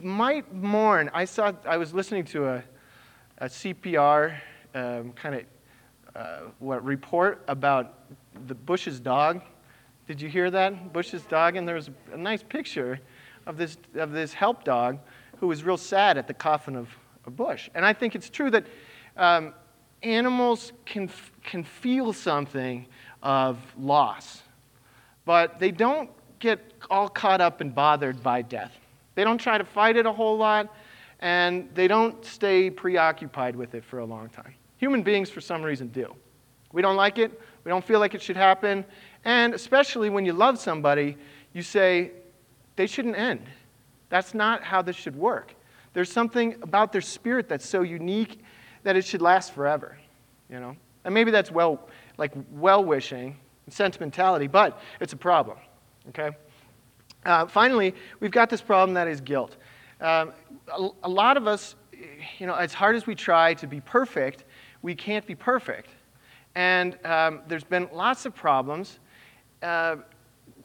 [0.01, 1.09] might mourn.
[1.13, 1.51] I saw.
[1.65, 2.63] I was listening to a,
[3.39, 4.35] a CPR
[4.73, 5.43] um, kind of
[6.15, 8.11] uh, what report about
[8.47, 9.41] the Bush's dog.
[10.07, 10.93] Did you hear that?
[10.93, 12.99] Bush's dog, and there was a nice picture
[13.45, 14.99] of this of this help dog
[15.37, 16.89] who was real sad at the coffin of,
[17.25, 17.69] of Bush.
[17.75, 18.65] And I think it's true that
[19.17, 19.53] um,
[20.01, 21.09] animals can
[21.41, 22.85] can feel something
[23.21, 24.41] of loss,
[25.25, 28.77] but they don't get all caught up and bothered by death.
[29.15, 30.73] They don't try to fight it a whole lot,
[31.19, 34.53] and they don't stay preoccupied with it for a long time.
[34.83, 36.13] Human beings, for some reason, do.
[36.73, 38.83] We don't like it, we don't feel like it should happen,
[39.23, 41.15] and especially when you love somebody,
[41.53, 42.11] you say,
[42.75, 43.45] they shouldn't end.
[44.09, 45.55] That's not how this should work.
[45.93, 48.41] There's something about their spirit that's so unique
[48.83, 49.97] that it should last forever,
[50.49, 50.75] you know?
[51.05, 53.37] And maybe that's well, like well-wishing,
[53.69, 55.59] sentimentality, but it's a problem,
[56.09, 56.31] okay?
[57.25, 59.55] Uh, finally, we've got this problem that is guilt.
[60.01, 60.33] Um,
[60.67, 61.75] a, a, lot of us,
[62.37, 64.43] you know, as hard as we try to be perfect,
[64.83, 65.89] we can't be perfect.
[66.53, 68.99] And um, there's been lots of problems.
[69.63, 69.95] Uh,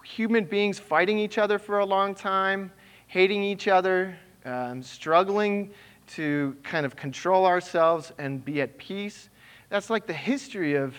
[0.04, 2.70] human beings fighting each other for a long time,
[3.06, 5.70] hating each other, um, struggling
[6.08, 9.30] to kind of control ourselves and be at peace.
[9.70, 10.94] That's like the history of,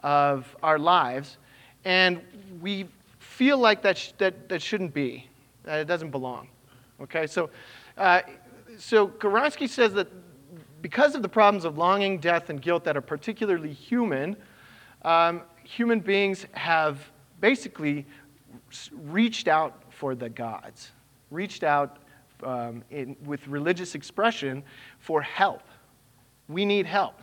[0.00, 1.38] of our lives.
[1.84, 2.20] And
[2.60, 5.26] we feel like that, sh- that, that shouldn't be,
[5.64, 6.48] that it doesn't belong.
[7.00, 7.48] Okay, so,
[7.96, 8.20] uh,
[8.76, 10.08] so Gawronski says that
[10.80, 14.36] because of the problems of longing, death, and guilt that are particularly human,
[15.02, 18.06] um, human beings have basically
[18.92, 20.92] reached out for the gods,
[21.30, 21.98] reached out
[22.42, 24.62] um, in, with religious expression
[24.98, 25.62] for help.
[26.48, 27.20] We need help.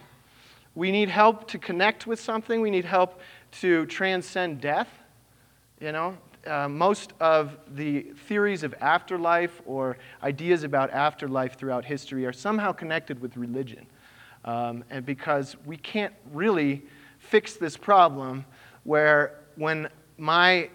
[0.76, 2.62] We need help to connect with something.
[2.62, 3.20] We need help
[3.60, 4.90] to transcend death.
[5.80, 6.18] You know,
[6.48, 12.72] uh, most of the theories of afterlife or ideas about afterlife throughout history are somehow
[12.72, 13.86] connected with religion.
[14.46, 16.84] Um, and because we can't really
[17.20, 18.46] fix this problem
[18.84, 20.70] where when my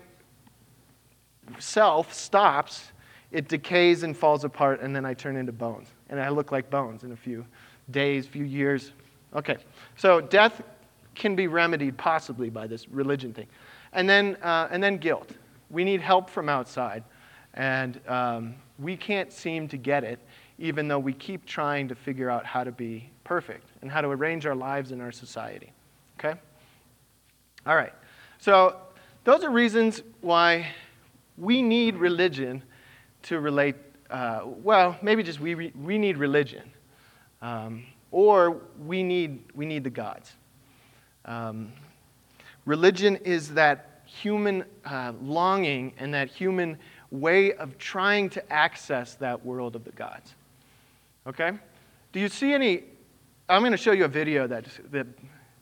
[1.58, 2.92] self stops,
[3.30, 5.88] it decays and falls apart, and then I turn into bones.
[6.10, 7.46] And I look like bones in a few
[7.90, 8.92] days, few years.
[9.34, 9.56] Okay,
[9.96, 10.62] so death
[11.14, 13.46] can be remedied possibly by this religion thing.
[13.92, 15.30] And then, uh, and then guilt.
[15.72, 17.02] We need help from outside,
[17.54, 20.20] and um, we can't seem to get it,
[20.58, 24.08] even though we keep trying to figure out how to be perfect and how to
[24.08, 25.72] arrange our lives in our society.
[26.18, 26.38] Okay?
[27.66, 27.92] All right.
[28.38, 28.76] So,
[29.24, 30.68] those are reasons why
[31.36, 32.62] we need religion
[33.24, 33.76] to relate.
[34.10, 36.70] Uh, well, maybe just we, re- we need religion,
[37.40, 40.32] um, or we need, we need the gods.
[41.24, 41.72] Um,
[42.64, 46.78] Religion is that human uh, longing and that human
[47.10, 50.34] way of trying to access that world of the gods.
[51.26, 51.52] Okay?
[52.12, 52.84] Do you see any?
[53.48, 55.06] I'm going to show you a video that, that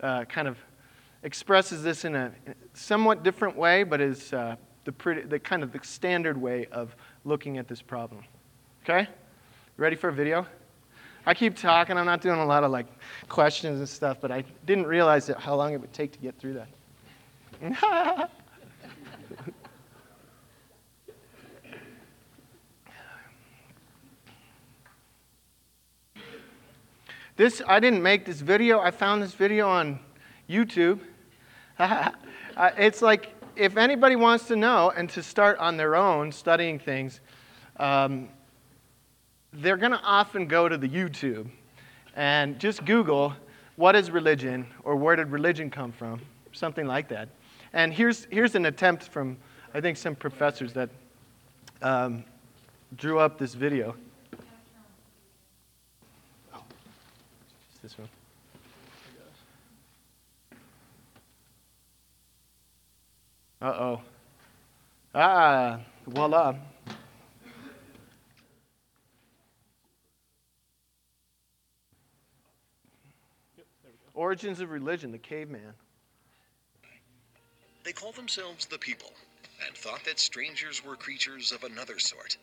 [0.01, 0.59] uh, kind of
[1.23, 2.33] expresses this in a
[2.75, 6.95] somewhat different way, but is uh, the, pretty, the kind of the standard way of
[7.25, 8.25] looking at this problem.
[8.85, 9.09] Okay?
[9.77, 10.47] Ready for a video?
[11.27, 11.97] I keep talking.
[11.97, 12.87] I'm not doing a lot of like
[13.29, 16.39] questions and stuff, but I didn't realize that how long it would take to get
[16.39, 16.55] through
[17.63, 18.31] that.
[27.41, 28.81] This, I didn't make this video.
[28.81, 29.99] I found this video on
[30.47, 31.01] YouTube.
[32.77, 37.23] It's like if anybody wants to know and to start on their own studying things,
[37.79, 38.29] um,
[39.55, 41.49] they're going to often go to the YouTube
[42.15, 43.33] and just Google
[43.77, 46.21] what is religion or where did religion come from,
[46.53, 47.31] something like that.
[47.73, 49.39] And here's, here's an attempt from,
[49.73, 50.91] I think, some professors that
[51.81, 52.23] um,
[52.99, 53.97] drew up this video.
[56.55, 56.63] Oh,
[57.70, 58.09] it's this one.
[63.63, 64.01] Uh oh.
[65.15, 66.55] Ah, voila.
[74.15, 75.73] Origins of religion, the caveman.
[77.85, 79.13] They called themselves the people
[79.67, 82.37] and thought that strangers were creatures of another sort,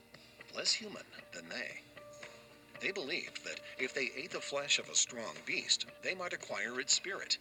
[0.56, 1.82] less human than they.
[2.80, 6.80] They believed that if they ate the flesh of a strong beast, they might acquire
[6.80, 7.38] its spirit.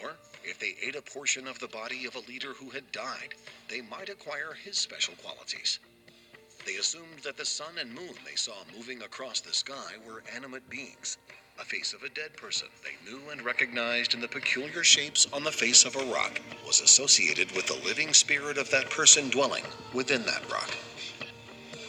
[0.00, 0.12] Or,
[0.44, 3.34] if they ate a portion of the body of a leader who had died,
[3.68, 5.78] they might acquire his special qualities.
[6.64, 10.68] They assumed that the sun and moon they saw moving across the sky were animate
[10.70, 11.18] beings.
[11.58, 15.44] A face of a dead person they knew and recognized in the peculiar shapes on
[15.44, 19.64] the face of a rock was associated with the living spirit of that person dwelling
[19.92, 20.70] within that rock.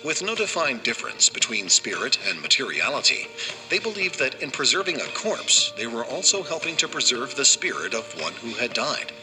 [0.04, 3.26] With no defined difference between spirit and materiality,
[3.70, 7.94] they believed that in preserving a corpse, they were also helping to preserve the spirit
[7.94, 9.14] of one who had died.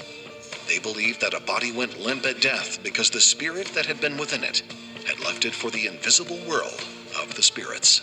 [0.69, 4.17] They believed that a body went limp at death because the spirit that had been
[4.17, 4.63] within it
[5.07, 6.87] had left it for the invisible world
[7.23, 8.01] of the spirits.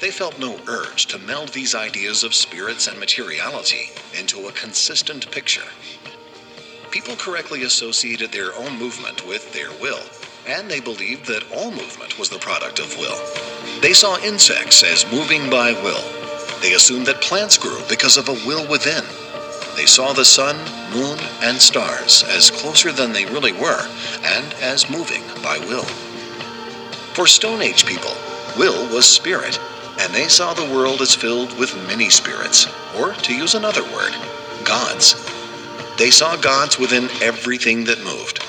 [0.00, 5.30] They felt no urge to meld these ideas of spirits and materiality into a consistent
[5.30, 5.68] picture.
[6.90, 10.02] People correctly associated their own movement with their will,
[10.46, 13.18] and they believed that all movement was the product of will.
[13.80, 16.02] They saw insects as moving by will.
[16.60, 19.04] They assumed that plants grew because of a will within.
[19.76, 20.56] They saw the sun,
[20.92, 23.86] moon, and stars as closer than they really were,
[24.22, 25.86] and as moving by will.
[27.14, 28.14] For Stone Age people,
[28.56, 29.58] will was spirit,
[29.98, 32.66] and they saw the world as filled with many spirits,
[32.98, 34.14] or to use another word,
[34.64, 35.14] gods.
[35.98, 38.44] They saw gods within everything that moved.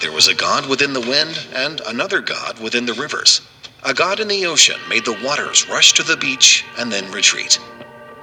[0.00, 3.40] There was a god within the wind and another god within the rivers.
[3.84, 7.58] A god in the ocean made the waters rush to the beach and then retreat.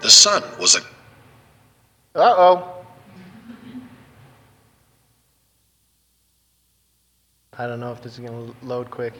[0.02, 0.80] The sun was a
[2.18, 2.86] Uh oh.
[7.58, 9.14] I don't know if this is going to load quick.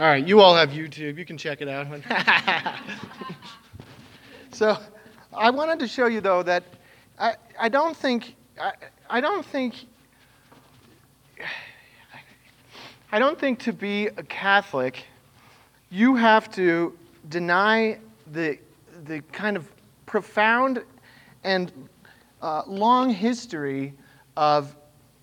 [0.00, 1.18] All right, you all have YouTube.
[1.18, 1.86] You can check it out.
[4.52, 4.76] so,
[5.32, 6.64] I wanted to show you though that
[7.18, 8.72] I, I don't think I,
[9.08, 9.86] I don't think
[13.14, 15.04] I don't think to be a Catholic
[15.88, 16.98] you have to
[17.28, 17.98] deny
[18.32, 18.58] the
[19.04, 19.70] the kind of
[20.04, 20.82] profound
[21.44, 21.70] and
[22.42, 23.94] uh, long history
[24.36, 24.74] of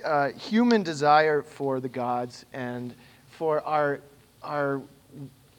[0.06, 2.96] uh, human desire for the gods and
[3.30, 4.00] for our,
[4.42, 4.82] our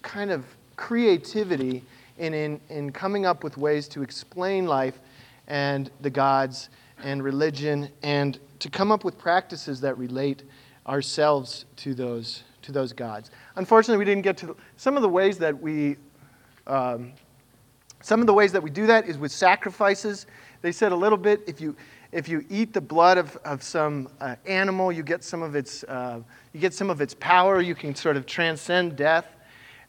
[0.01, 1.85] kind of creativity
[2.17, 5.01] in, in, in coming up with ways to explain life
[5.49, 6.71] and the gods
[7.05, 10.45] and religion and to come up with practices that relate
[10.87, 13.31] ourselves to those, to those gods.
[13.57, 15.97] Unfortunately, we didn't get to some of the ways that we
[16.67, 17.13] um,
[18.03, 20.27] some of the ways that we do that is with sacrifices.
[20.61, 21.77] They said a little bit if you,
[22.11, 25.85] if you eat the blood of, of some uh, animal, you get, some of its,
[25.85, 26.21] uh,
[26.53, 27.61] you get some of its power.
[27.61, 29.27] You can sort of transcend death.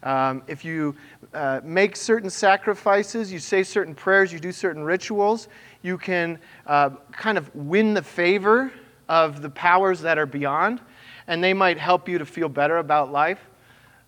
[0.03, 0.95] Um, if you
[1.33, 5.47] uh, make certain sacrifices, you say certain prayers, you do certain rituals,
[5.81, 8.71] you can uh, kind of win the favor
[9.09, 10.81] of the powers that are beyond,
[11.27, 13.39] and they might help you to feel better about life.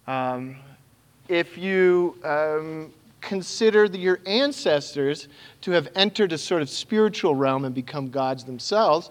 [0.07, 0.57] Um,
[1.27, 5.27] if you um, consider the, your ancestors
[5.61, 9.09] to have entered a sort of spiritual realm and become gods themselves,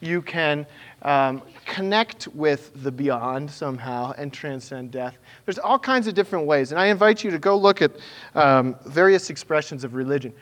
[0.00, 0.66] you can
[1.02, 5.16] um, connect with the beyond somehow and transcend death.
[5.46, 7.92] There's all kinds of different ways, and I invite you to go look at
[8.34, 10.32] um, various expressions of religion.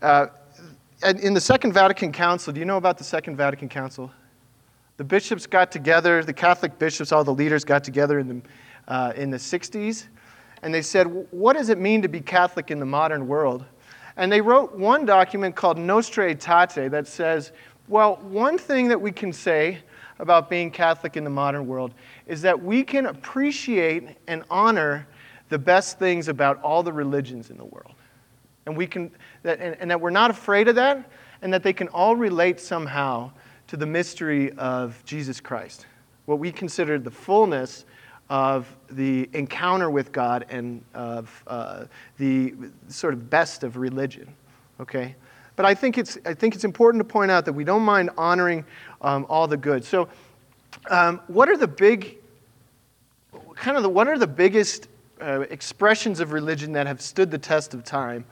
[0.00, 0.28] Uh,
[1.22, 4.12] in the Second Vatican Council, do you know about the Second Vatican Council?
[5.00, 8.42] The bishops got together, the Catholic bishops, all the leaders got together in the,
[8.86, 10.08] uh, in the 60s
[10.60, 13.64] and they said, What does it mean to be Catholic in the modern world?
[14.18, 17.52] And they wrote one document called Nostra Aetate that says,
[17.88, 19.78] Well, one thing that we can say
[20.18, 21.94] about being Catholic in the modern world
[22.26, 25.08] is that we can appreciate and honor
[25.48, 27.94] the best things about all the religions in the world.
[28.66, 29.10] And, we can,
[29.44, 31.10] that, and, and that we're not afraid of that,
[31.40, 33.32] and that they can all relate somehow
[33.70, 35.86] to the mystery of Jesus Christ,
[36.26, 37.84] what we consider the fullness
[38.28, 41.84] of the encounter with God and of uh,
[42.18, 42.52] the
[42.88, 44.26] sort of best of religion.
[44.80, 45.14] Okay?
[45.54, 48.10] But I think it's, I think it's important to point out that we don't mind
[48.18, 48.64] honoring
[49.02, 49.84] um, all the good.
[49.84, 50.08] So,
[50.90, 52.18] um, what are the big,
[53.54, 54.88] kind of the, what are the biggest
[55.20, 58.24] uh, expressions of religion that have stood the test of time?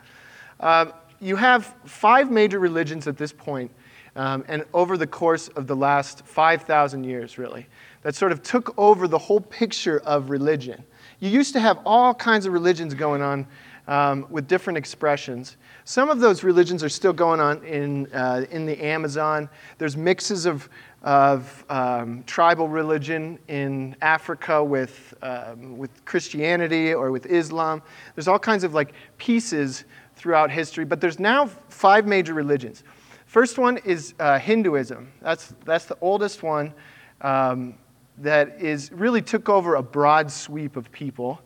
[0.59, 0.87] Uh,
[1.21, 3.71] you have five major religions at this point,
[4.19, 7.67] um, and over the course of the last 5,000 years, really,
[8.03, 10.83] that sort of took over the whole picture of religion.
[11.21, 13.47] You used to have all kinds of religions going on
[13.87, 15.57] um, with different expressions.
[15.85, 19.49] Some of those religions are still going on in, uh, in the Amazon.
[19.79, 20.69] There's mixes of,
[21.03, 27.83] of um, tribal religion in Africa with, um, with Christianity or with Islam.
[28.17, 29.85] There's all kinds of like pieces
[30.17, 32.83] throughout history, but there's now five major religions.
[33.29, 35.13] First one is uh, Hinduism.
[35.21, 36.73] That's, that's the oldest one
[37.21, 37.75] um,
[38.17, 41.39] that is really took over a broad sweep of people.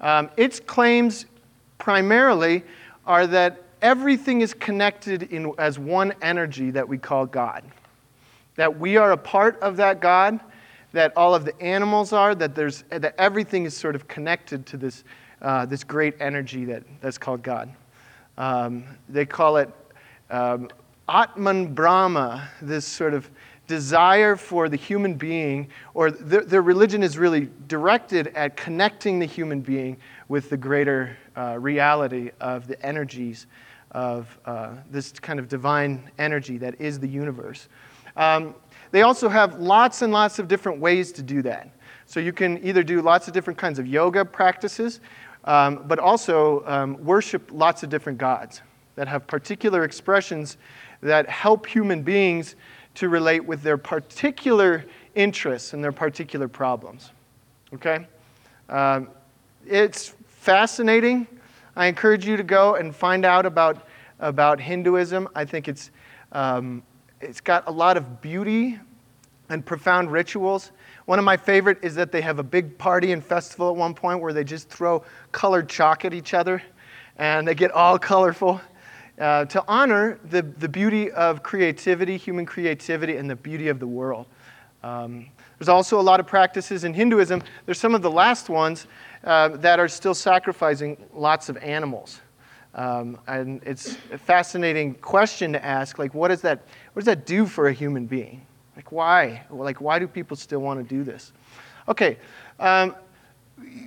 [0.00, 1.26] Um, its claims
[1.76, 2.62] primarily
[3.04, 7.64] are that everything is connected in, as one energy that we call God.
[8.54, 10.38] That we are a part of that God,
[10.92, 14.76] that all of the animals are, that, there's, that everything is sort of connected to
[14.76, 15.02] this,
[15.42, 17.74] uh, this great energy that, that's called God.
[18.38, 19.68] Um, they call it
[20.30, 20.68] um,
[21.08, 23.30] Atman Brahma, this sort of
[23.66, 29.26] desire for the human being, or their, their, religion is really directed at connecting the
[29.26, 29.96] human being
[30.28, 33.46] with the greater uh, reality of the energies
[33.92, 37.68] of uh, this kind of divine energy that is the universe.
[38.16, 38.54] Um,
[38.90, 41.70] they also have lots and lots of different ways to do that.
[42.06, 45.00] So you can either do lots of different kinds of yoga practices,
[45.44, 48.62] um, but also um, worship lots of different gods
[48.96, 50.56] that have particular expressions
[51.04, 52.56] that help human beings
[52.94, 54.84] to relate with their particular
[55.14, 57.10] interests and their particular problems.
[57.74, 58.06] Okay?
[58.68, 59.08] Um,
[59.66, 61.26] it's fascinating.
[61.76, 63.86] I encourage you to go and find out about,
[64.18, 65.28] about Hinduism.
[65.34, 65.90] I think it's,
[66.32, 66.82] um,
[67.20, 68.78] it's got a lot of beauty
[69.50, 70.70] and profound rituals.
[71.04, 73.92] One of my favorite is that they have a big party and festival at one
[73.92, 76.62] point where they just throw colored chalk at each other
[77.18, 78.60] and they get all colorful
[79.18, 83.86] uh, to honor the, the beauty of creativity, human creativity, and the beauty of the
[83.86, 84.26] world.
[84.82, 85.26] Um,
[85.58, 87.42] there's also a lot of practices in Hinduism.
[87.64, 88.86] There's some of the last ones
[89.22, 92.20] uh, that are still sacrificing lots of animals.
[92.74, 97.24] Um, and it's a fascinating question to ask, like, what does that, what does that
[97.24, 98.44] do for a human being?
[98.74, 99.44] Like, why?
[99.48, 101.32] Like, why do people still want to do this?
[101.88, 102.18] Okay,
[102.58, 102.96] um,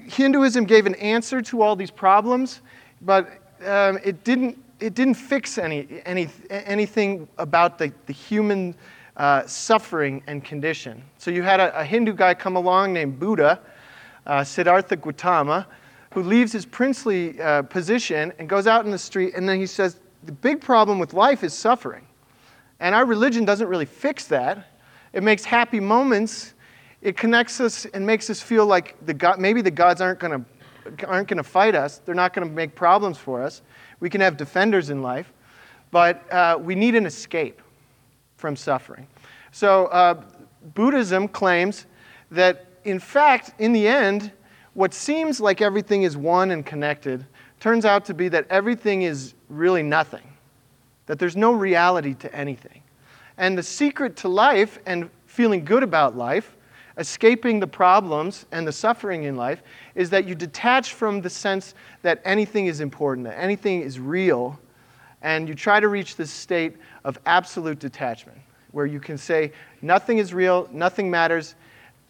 [0.06, 2.62] Hinduism gave an answer to all these problems,
[3.02, 3.28] but
[3.66, 8.76] um, it didn't it didn't fix any, any, anything about the, the human
[9.16, 11.04] uh, suffering and condition.
[11.18, 13.60] So you had a, a, Hindu guy come along named Buddha,
[14.28, 15.68] uh, Siddhartha Gautama,
[16.14, 19.66] who leaves his princely uh, position and goes out in the street, and then he
[19.66, 22.06] says, The big problem with life is suffering.
[22.80, 24.68] And our religion doesn't really fix that.
[25.14, 26.54] It makes happy moments.
[27.02, 30.40] It connects us and makes us feel like the God, maybe the gods aren't going
[30.40, 30.46] to
[31.06, 31.98] aren't going to fight us.
[32.00, 33.62] They're not going to make problems for us.
[34.00, 35.32] We can have defenders in life,
[35.92, 37.62] but uh, we need an escape
[38.36, 39.08] from suffering.
[39.52, 40.22] So, uh,
[40.74, 41.86] Buddhism claims
[42.32, 44.32] that, in fact, in the end,
[44.74, 47.26] what seems like everything is one and connected
[47.60, 50.22] turns out to be that everything is really nothing,
[51.08, 52.84] that there's no reality to anything.
[53.38, 56.56] And the secret to life and feeling good about life,
[56.98, 59.62] escaping the problems and the suffering in life,
[59.98, 61.74] is that you detach from the sense
[62.04, 64.58] that anything is important, that anything is real,
[65.24, 68.38] and you try to reach this state of absolute detachment,
[68.72, 71.56] where you can say, nothing is real, nothing matters,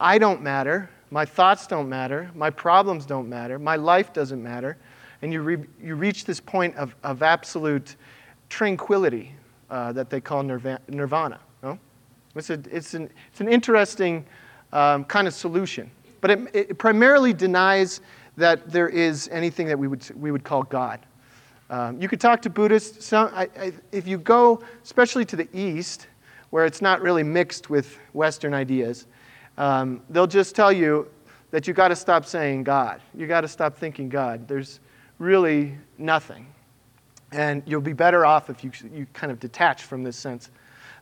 [0.01, 4.75] I don't matter, my thoughts don't matter, my problems don't matter, my life doesn't matter,
[5.21, 7.95] and you, re- you reach this point of, of absolute
[8.49, 9.33] tranquility
[9.69, 11.39] uh, that they call nirvana.
[11.63, 11.79] No?
[12.35, 14.25] It's, a, it's, an, it's an interesting
[14.73, 15.89] um, kind of solution.
[16.21, 18.01] But it, it primarily denies
[18.37, 20.99] that there is anything that we would, we would call God.
[21.69, 23.05] Um, you could talk to Buddhists.
[23.05, 26.07] Some, I, I, if you go, especially to the East,
[26.49, 29.05] where it's not really mixed with Western ideas,
[29.57, 31.07] um, they'll just tell you
[31.51, 33.01] that you got to stop saying God.
[33.15, 34.47] You got to stop thinking God.
[34.47, 34.79] There's
[35.19, 36.45] really nothing.
[37.31, 40.51] And you'll be better off if you, you kind of detach from this sense.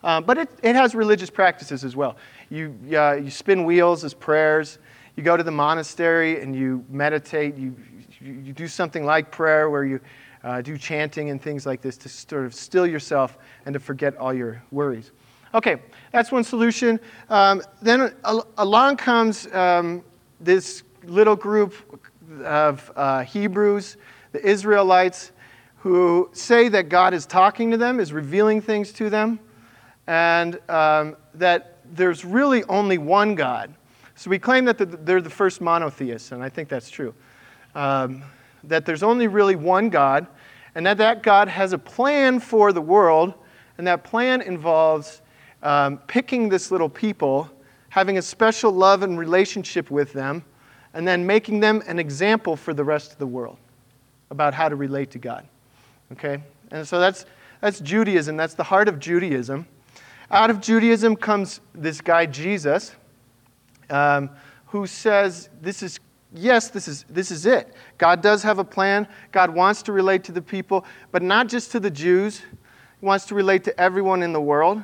[0.03, 2.15] Um, but it, it has religious practices as well.
[2.49, 4.77] You, uh, you spin wheels as prayers
[5.15, 7.75] you go to the monastery and you meditate, you,
[8.21, 9.99] you, do something like prayer where you
[10.43, 14.15] uh, do chanting and things like this to sort of still yourself and to forget
[14.17, 15.11] all your worries.
[15.53, 15.77] Okay,
[16.11, 16.99] that's one solution.
[17.29, 18.13] Um, then
[18.57, 20.03] along comes um,
[20.41, 21.73] this little group
[22.43, 23.97] of uh, Hebrews,
[24.33, 25.31] the Israelites,
[25.77, 29.39] who say that God is talking to them, is revealing things to them,
[30.07, 33.73] and um, that there's really only one God.
[34.15, 37.13] So we claim that they're the first monotheists, and I think that's true.
[37.75, 38.23] Um,
[38.63, 40.27] that there's only really one God,
[40.73, 43.33] and that that God has a plan for the world,
[43.77, 45.21] and that plan involves
[45.63, 47.49] um, picking this little people,
[47.89, 50.43] having a special love and relationship with them,
[50.93, 53.57] and then making them an example for the rest of the world
[54.29, 55.45] about how to relate to God.
[56.13, 56.41] Okay?
[56.71, 57.25] And so that's,
[57.61, 58.37] that's Judaism.
[58.37, 59.67] That's the heart of Judaism.
[60.31, 62.95] Out of Judaism comes this guy, Jesus,
[63.89, 64.29] um,
[64.67, 65.99] who says, This is,
[66.33, 67.73] yes, this is, this is it.
[67.97, 69.07] God does have a plan.
[69.31, 72.41] God wants to relate to the people, but not just to the Jews.
[72.99, 74.81] He wants to relate to everyone in the world.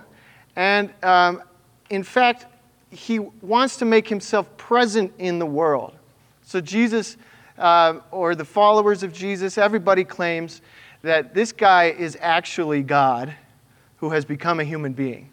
[0.56, 1.44] And um,
[1.90, 2.46] in fact,
[2.90, 5.94] he wants to make himself present in the world.
[6.44, 7.18] So, Jesus,
[7.58, 10.62] uh, or the followers of Jesus, everybody claims
[11.02, 13.34] that this guy is actually God
[13.98, 15.30] who has become a human being.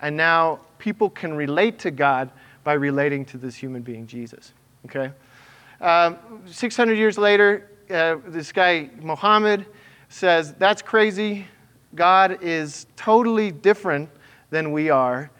[0.00, 2.30] And now people can relate to God
[2.64, 4.52] by relating to this human being, Jesus.
[4.86, 5.12] Okay?
[5.80, 9.66] Um, 600 years later, uh, this guy, Muhammad,
[10.08, 11.46] says, That's crazy.
[11.94, 14.08] God is totally different
[14.50, 15.30] than we are.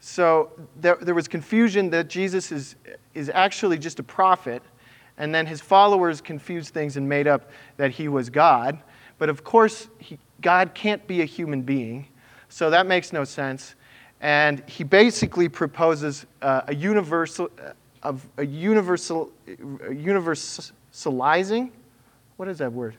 [0.00, 2.76] So there, there was confusion that Jesus is,
[3.14, 4.62] is actually just a prophet,
[5.18, 8.78] and then his followers confused things and made up that he was God.
[9.18, 12.06] But of course, he, God can't be a human being,
[12.48, 13.74] so that makes no sense.
[14.20, 21.70] And he basically proposes uh, a universal, uh, of a universal, universalizing,
[22.36, 22.96] what is that word?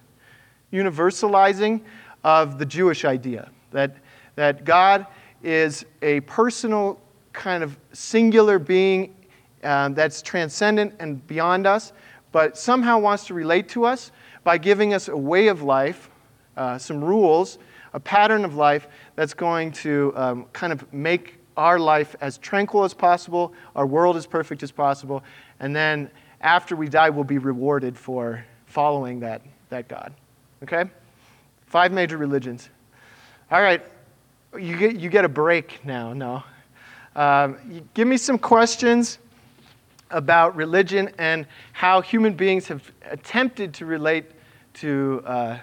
[0.71, 1.81] Universalizing
[2.23, 3.95] of the Jewish idea that,
[4.35, 5.07] that God
[5.43, 6.99] is a personal,
[7.33, 9.15] kind of singular being
[9.63, 11.93] um, that's transcendent and beyond us,
[12.31, 14.11] but somehow wants to relate to us
[14.43, 16.09] by giving us a way of life,
[16.55, 17.57] uh, some rules,
[17.93, 18.87] a pattern of life
[19.17, 24.15] that's going to um, kind of make our life as tranquil as possible, our world
[24.15, 25.21] as perfect as possible,
[25.59, 26.09] and then
[26.39, 30.13] after we die, we'll be rewarded for following that, that God.
[30.63, 30.85] Okay?
[31.65, 32.69] Five major religions.
[33.51, 33.83] All right,
[34.57, 36.13] you get, you get a break now.
[36.13, 36.43] No.
[37.15, 37.57] Um,
[37.93, 39.19] give me some questions
[40.11, 44.25] about religion and how human beings have attempted to relate
[44.75, 45.57] to, uh,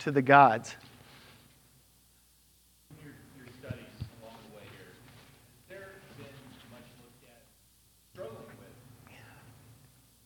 [0.00, 0.74] to the gods.
[3.02, 3.94] Your, your studies
[4.24, 4.90] along the way here,
[5.68, 6.32] there been
[6.72, 7.44] much looked at
[8.10, 8.74] struggling with,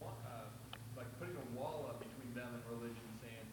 [0.01, 0.47] uh,
[0.97, 3.47] like putting a wall up between them and religion, saying,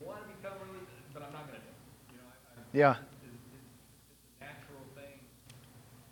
[0.00, 2.16] I want to become religious, but I'm not going to do it.
[2.16, 2.90] You know, I, I, Yeah.
[2.90, 2.98] It's
[4.40, 5.18] a natural thing.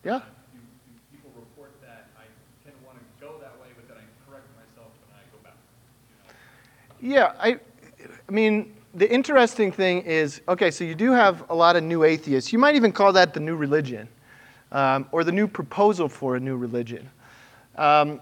[0.04, 0.18] Yeah.
[0.18, 2.24] Do, do people report that I
[2.64, 5.38] kind of want to go that way, but then I correct myself and I go
[5.44, 5.56] back?
[7.02, 7.16] You know?
[7.16, 7.60] Yeah, I,
[8.28, 12.02] I mean, the interesting thing is okay, so you do have a lot of new
[12.02, 12.52] atheists.
[12.52, 14.08] You might even call that the new religion
[14.72, 17.08] um, or the new proposal for a new religion.
[17.76, 18.20] Um,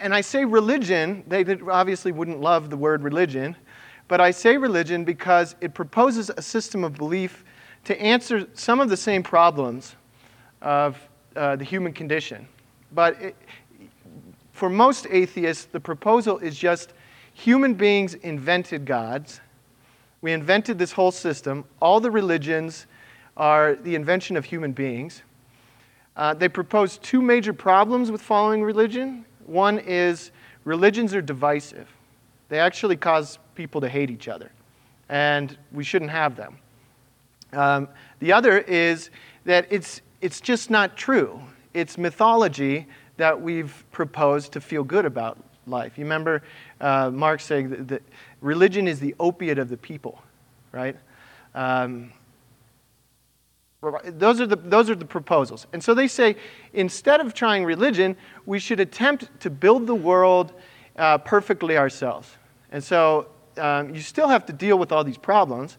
[0.00, 3.56] and I say religion, they obviously wouldn't love the word religion,
[4.08, 7.43] but I say religion because it proposes a system of belief
[7.84, 9.96] to answer some of the same problems
[10.62, 10.96] of
[11.36, 12.48] uh, the human condition.
[12.92, 13.36] But it,
[14.52, 16.92] for most atheists, the proposal is just
[17.34, 19.40] human beings invented gods.
[20.22, 21.64] We invented this whole system.
[21.82, 22.86] All the religions
[23.36, 25.22] are the invention of human beings.
[26.16, 29.24] Uh, they propose two major problems with following religion.
[29.44, 30.30] One is
[30.64, 31.88] religions are divisive,
[32.48, 34.50] they actually cause people to hate each other,
[35.08, 36.58] and we shouldn't have them.
[37.54, 37.88] Um,
[38.18, 39.10] the other is
[39.44, 41.40] that it's, it's just not true.
[41.72, 42.86] It's mythology
[43.16, 45.96] that we've proposed to feel good about life.
[45.96, 46.42] You remember
[46.80, 48.02] uh, Marx saying that, that,
[48.40, 50.20] religion is the opiate of the people,
[50.70, 50.96] right?
[51.54, 52.12] Um,
[54.04, 55.66] those are, the, those are the proposals.
[55.72, 56.36] And so they say
[56.72, 60.52] instead of trying religion, we should attempt to build the world
[60.96, 62.36] uh, perfectly ourselves.
[62.70, 63.28] And so
[63.58, 65.78] um, you still have to deal with all these problems,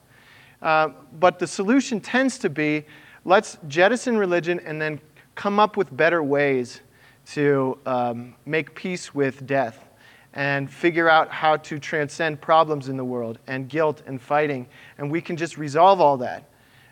[0.65, 0.89] uh,
[1.19, 2.83] but the solution tends to be
[3.23, 4.99] let's jettison religion and then
[5.35, 6.81] come up with better ways
[7.27, 9.85] to um, make peace with death
[10.33, 14.67] and figure out how to transcend problems in the world and guilt and fighting.
[14.97, 16.49] And we can just resolve all that.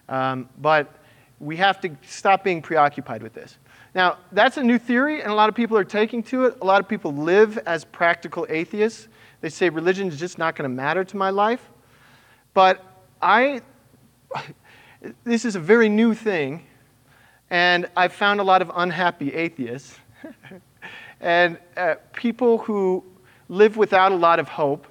[0.07, 0.95] Um, but
[1.39, 3.57] we have to stop being preoccupied with this.
[3.95, 6.57] Now, that's a new theory, and a lot of people are taking to it.
[6.61, 9.07] A lot of people live as practical atheists.
[9.41, 11.69] They say religion is just not going to matter to my life.
[12.53, 12.92] But
[13.23, 13.61] I,
[15.23, 16.65] this is a very new thing,
[17.49, 19.97] and I've found a lot of unhappy atheists.
[21.21, 23.01] and uh, people who
[23.47, 24.87] live without a lot of hope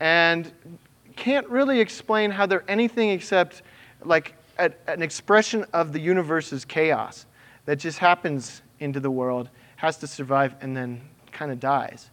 [0.00, 0.50] and
[1.14, 3.62] can't really explain how they're anything except
[4.04, 7.26] like a, an expression of the universe's chaos
[7.64, 12.10] that just happens into the world, has to survive, and then kind of dies.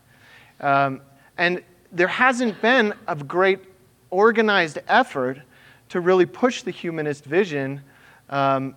[0.59, 1.01] Um,
[1.39, 3.72] and there hasn't been a great
[4.13, 5.41] organized effort
[5.89, 7.81] to really push the humanist vision
[8.29, 8.75] um,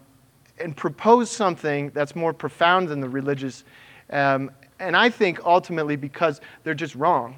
[0.58, 3.64] and propose something that's more profound than the religious.
[4.10, 7.36] Um, and I think ultimately because they're just wrong.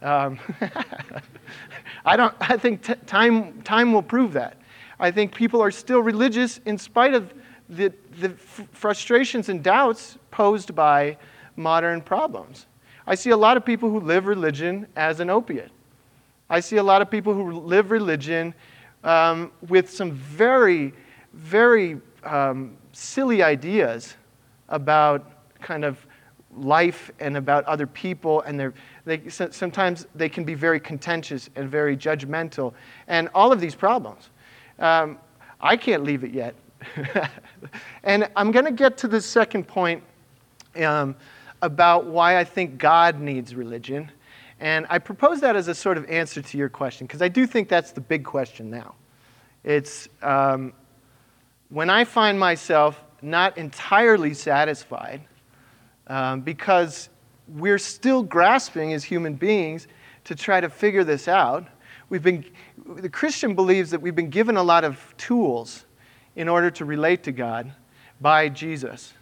[0.00, 0.38] Um,
[2.04, 4.56] I, don't, I think t- time, time will prove that.
[5.00, 7.34] I think people are still religious in spite of
[7.68, 11.16] the, the f- frustrations and doubts posed by
[11.56, 12.66] modern problems.
[13.06, 15.70] I see a lot of people who live religion as an opiate.
[16.50, 18.54] I see a lot of people who live religion
[19.02, 20.92] um, with some very,
[21.32, 24.14] very um, silly ideas
[24.68, 25.30] about
[25.60, 25.98] kind of
[26.56, 28.72] life and about other people, and
[29.04, 32.74] they, sometimes they can be very contentious and very judgmental,
[33.08, 34.30] and all of these problems.
[34.78, 35.18] Um,
[35.60, 36.54] I can't leave it yet.
[38.04, 40.02] and I'm going to get to the second point
[40.76, 41.16] um,
[41.62, 44.10] about why I think God needs religion.
[44.60, 47.46] And I propose that as a sort of answer to your question, because I do
[47.46, 48.94] think that's the big question now.
[49.64, 50.72] It's um,
[51.70, 55.22] when I find myself not entirely satisfied
[56.06, 57.08] um, because
[57.48, 59.88] we're still grasping as human beings
[60.24, 61.66] to try to figure this out.
[62.08, 62.44] We've been,
[62.96, 65.86] the Christian believes that we've been given a lot of tools
[66.36, 67.72] in order to relate to God
[68.20, 69.14] by Jesus,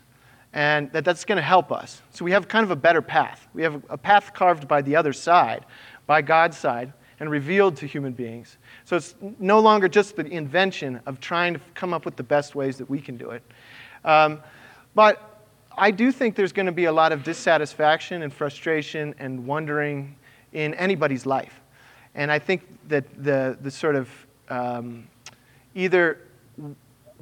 [0.52, 2.02] and that that's going to help us.
[2.10, 3.48] So we have kind of a better path.
[3.54, 5.64] We have a path carved by the other side,
[6.06, 8.58] by God's side, and revealed to human beings.
[8.84, 12.54] So it's no longer just the invention of trying to come up with the best
[12.54, 13.42] ways that we can do it.
[14.04, 14.40] Um,
[14.94, 15.44] but
[15.76, 20.16] I do think there's going to be a lot of dissatisfaction and frustration and wondering
[20.52, 21.60] in anybody's life.
[22.14, 24.10] And I think that the, the sort of
[24.48, 25.06] um,
[25.74, 26.18] either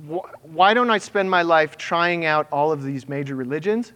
[0.06, 3.92] why don't I spend my life trying out all of these major religions?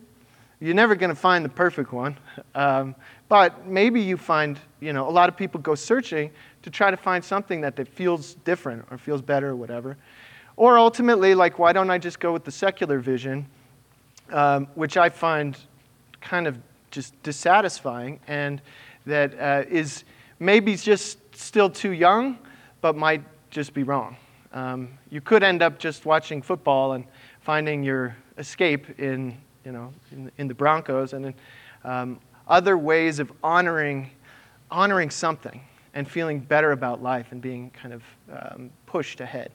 [0.61, 2.17] You're never going to find the perfect one.
[2.57, 2.95] Um,
[3.29, 6.31] but maybe you find, you know, a lot of people go searching
[6.63, 9.97] to try to find something that, feels different or feels better or whatever.
[10.57, 13.47] Or ultimately, like, why don't I just go with the secular vision,
[14.31, 15.59] um, which I find
[16.21, 16.59] kind of
[16.93, 18.63] just dissatisfying and
[19.07, 20.05] that uh, is
[20.39, 22.39] maybe just still too young,
[22.81, 24.17] but might just be wrong.
[24.55, 27.05] Um, you could end up just watching football and
[27.41, 31.35] finding your escape in, you know, in, in the Broncos and in
[31.83, 34.11] um, other ways of honoring,
[34.71, 35.61] honoring something
[35.95, 38.03] and feeling better about life and being kind of
[38.33, 39.51] um, pushed ahead.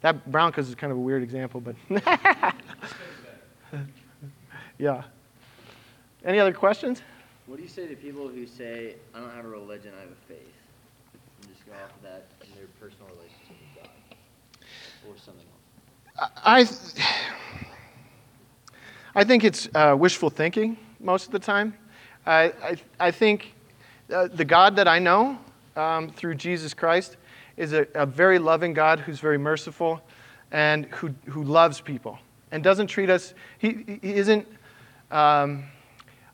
[0.00, 1.76] That Broncos is kind of a weird example, but
[4.78, 5.02] yeah.
[6.24, 7.02] Any other questions?
[7.44, 10.10] What do you say to people who say, I don't have a religion, I have
[10.10, 10.54] a faith?
[11.42, 13.29] And just go off of that in their personal relationship
[15.10, 15.46] or something
[16.18, 16.30] else?
[19.14, 21.74] I, I think it's uh, wishful thinking most of the time.
[22.26, 23.54] I, I, I think
[24.12, 25.38] uh, the God that I know
[25.76, 27.16] um, through Jesus Christ
[27.56, 30.00] is a, a, very loving God who's very merciful
[30.52, 32.18] and who, who loves people
[32.50, 34.46] and doesn't treat us, he, he isn't.
[35.10, 35.64] Um,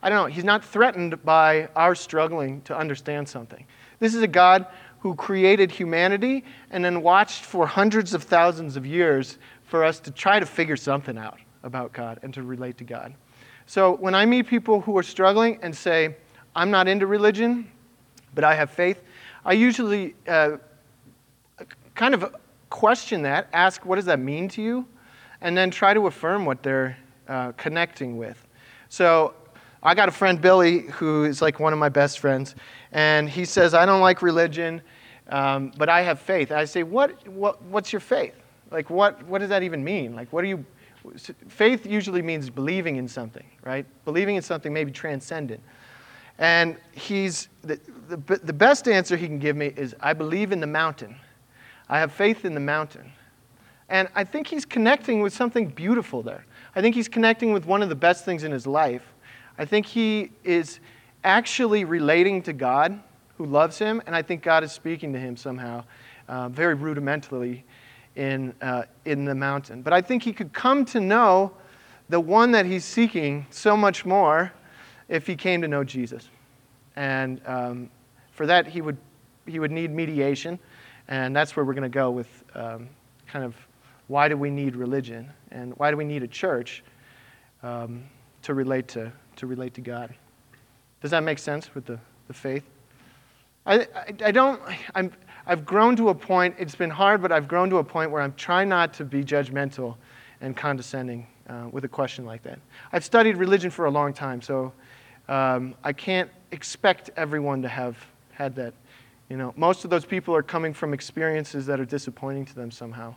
[0.03, 3.67] I don't know, he's not threatened by our struggling to understand something.
[3.99, 4.67] This is a God
[5.07, 6.43] who created humanity
[6.73, 10.77] and then watched for hundreds of thousands of years for us to try to figure
[10.77, 13.15] something out about God and to relate to God.
[13.67, 16.17] So when I meet people who are struggling and say,
[16.57, 17.71] I'm not into religion,
[18.35, 19.01] but I have faith,
[19.45, 20.57] I usually uh,
[21.95, 22.35] kind of
[22.69, 24.89] question that, ask, what does that mean to you?
[25.41, 26.99] And then try to affirm what they're
[27.29, 28.45] uh, connecting with.
[28.89, 29.35] So
[29.85, 32.57] I got a friend, Billy, who is like one of my best friends,
[32.91, 34.83] and he says, I don't like religion,
[35.29, 36.53] um, but I have faith.
[36.53, 38.35] I say, what, what, what's your faith?
[38.71, 40.15] Like, what, what does that even mean?
[40.15, 40.65] Like, what are you,
[41.49, 43.87] faith usually means believing in something, right?
[44.05, 45.61] Believing in something maybe transcendent.
[46.39, 50.61] And he's, the, the, the best answer he can give me is, I believe in
[50.61, 51.17] the mountain.
[51.89, 53.13] I have faith in the mountain.
[53.89, 56.45] And I think he's connecting with something beautiful there.
[56.75, 59.15] I think he's connecting with one of the best things in his life,
[59.59, 60.81] I think he is
[61.25, 63.01] actually relating to God
[63.39, 65.85] who loves him, and I think God is speaking to him somehow,
[66.29, 67.63] uh, very rudimentarily
[68.15, 69.83] in, uh, in the mountain.
[69.83, 71.53] But I think he could come to know
[72.09, 74.53] the one that he's seeking so much more
[75.09, 76.29] if he came to know Jesus.
[76.97, 77.91] And um,
[78.33, 78.97] for that, he would,
[79.47, 80.59] he would need mediation,
[81.09, 82.89] and that's where we're going to go with um,
[83.27, 83.55] kind of
[84.09, 86.85] why do we need religion and why do we need a church
[87.63, 88.05] um,
[88.43, 90.15] to relate to to relate to God.
[91.01, 92.65] Does that make sense with the, the faith?
[93.67, 94.61] I, I, I don't,
[94.95, 95.13] I'm,
[95.47, 98.23] I've grown to a point, it's been hard, but I've grown to a point where
[98.23, 99.97] I'm trying not to be judgmental
[100.41, 102.59] and condescending uh, with a question like that.
[102.93, 104.73] I've studied religion for a long time, so
[105.29, 107.97] um, I can't expect everyone to have
[108.33, 108.75] had that.
[109.29, 112.71] You know, most of those people are coming from experiences that are disappointing to them
[112.71, 113.15] somehow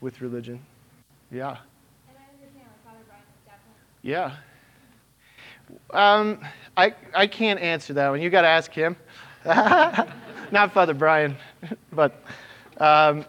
[0.00, 0.60] with religion.
[1.30, 1.48] Yeah.
[1.48, 1.58] And
[2.18, 4.36] I understand like Father Brian was definitely Yeah.
[5.90, 6.40] Um,
[6.76, 8.20] I, I can't answer that one.
[8.20, 8.96] You got to ask him.
[10.50, 11.36] Not Father Brian,
[11.92, 12.20] but
[12.78, 13.24] um,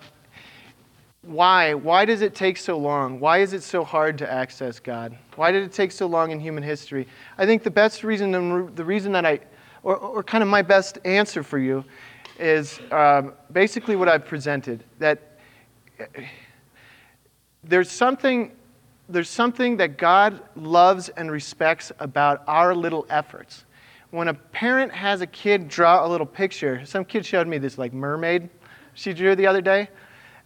[1.22, 1.76] why?
[1.76, 3.20] Why does it take so long?
[3.20, 5.16] Why is it so hard to access God?
[5.36, 7.08] Why did it take so long in human history?
[7.38, 9.42] I think the best reason, and the reason that I,
[9.84, 11.86] or, or kind of my best answer for you,
[12.40, 14.84] is um, basically what I've presented.
[14.98, 15.38] That
[17.64, 18.54] there's something
[19.08, 23.66] there's something that God loves and respects about our little efforts.
[24.12, 27.78] When a parent has a kid draw a little picture, some kid showed me this
[27.78, 28.50] like mermaid
[28.94, 29.90] she drew the other day,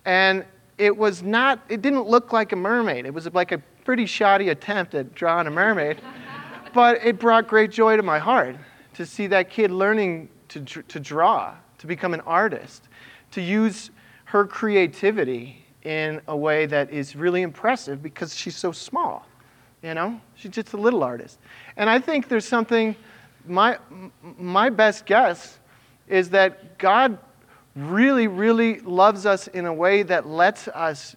[0.04, 0.46] and
[0.78, 3.06] it was not, it didn't look like a mermaid.
[3.06, 6.02] It was like a pretty shoddy attempt at drawing a mermaid,
[6.74, 8.56] but it brought great joy to my heart
[8.96, 12.90] to see that kid learning to, to draw, to become an artist,
[13.32, 13.92] to use
[14.26, 19.26] her creativity in a way that is really impressive because she's so small.
[19.82, 21.40] You know, she's just a little artist.
[21.78, 22.96] And I think there's something,
[23.46, 23.78] my,
[24.38, 25.60] my best guess
[26.08, 27.18] is that God
[27.76, 31.16] really, really loves us in a way that lets us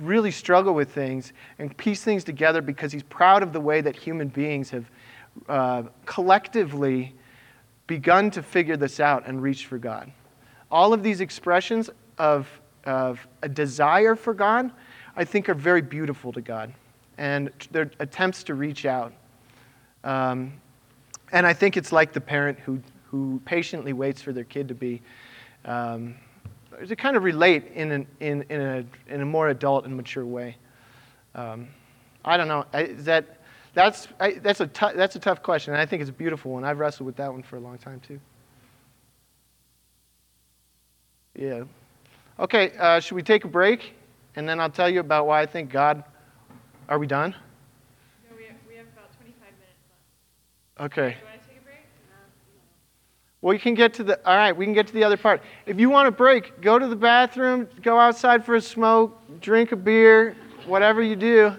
[0.00, 3.96] really struggle with things and piece things together because he's proud of the way that
[3.96, 4.90] human beings have
[5.48, 7.14] uh, collectively
[7.86, 10.10] begun to figure this out and reach for God.
[10.70, 12.48] All of these expressions of
[12.84, 14.70] of a desire for God,
[15.16, 16.72] I think are very beautiful to God.
[17.18, 19.12] And their attempts to reach out.
[20.02, 20.54] Um,
[21.32, 24.74] and I think it's like the parent who, who patiently waits for their kid to
[24.74, 25.02] be,
[25.64, 26.14] um,
[26.86, 30.24] to kind of relate in, an, in, in, a, in a more adult and mature
[30.24, 30.56] way.
[31.34, 31.68] Um,
[32.24, 32.64] I don't know.
[32.72, 33.40] I, that,
[33.74, 36.52] that's, I, that's, a t- that's a tough question, and I think it's a beautiful
[36.52, 36.64] one.
[36.64, 38.20] I've wrestled with that one for a long time, too.
[41.34, 41.64] Yeah.
[42.38, 43.94] Okay, uh, should we take a break?
[44.36, 46.04] And then I'll tell you about why I think God.
[46.88, 47.34] Are we done?
[48.28, 50.02] No, we have, we have about 25 minutes left.
[50.80, 51.10] Okay.
[51.10, 51.76] Do you want to take a break?
[53.40, 54.28] Well, you can get to the.
[54.28, 55.42] All right, we can get to the other part.
[55.66, 59.72] If you want a break, go to the bathroom, go outside for a smoke, drink
[59.72, 61.54] a beer, whatever you do.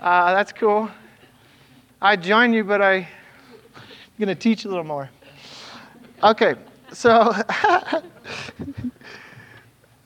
[0.00, 0.90] Uh, that's cool.
[2.00, 3.06] I join you, but I, I'm
[4.18, 5.10] going to teach a little more.
[6.22, 6.54] Okay,
[6.92, 7.34] so.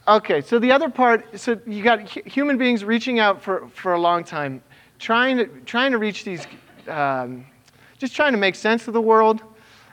[0.07, 3.99] Okay, so the other part, so you got human beings reaching out for, for a
[3.99, 4.63] long time,
[4.99, 6.47] trying to, trying to reach these,
[6.89, 7.47] um,
[7.99, 9.43] just trying to make sense of the world,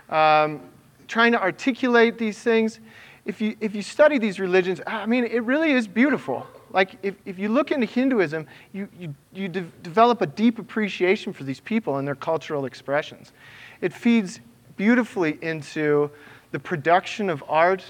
[0.09, 0.61] um,
[1.07, 2.79] trying to articulate these things.
[3.25, 6.47] If you, if you study these religions, I mean, it really is beautiful.
[6.71, 11.33] Like, if, if you look into Hinduism, you, you, you de- develop a deep appreciation
[11.33, 13.33] for these people and their cultural expressions.
[13.81, 14.39] It feeds
[14.77, 16.09] beautifully into
[16.51, 17.83] the production of art,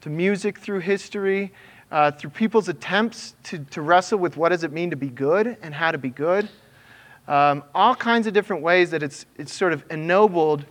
[0.00, 1.52] to music through history,
[1.90, 5.56] uh, through people's attempts to, to wrestle with what does it mean to be good
[5.62, 6.48] and how to be good.
[7.28, 10.64] Um, all kinds of different ways that it's, it's sort of ennobled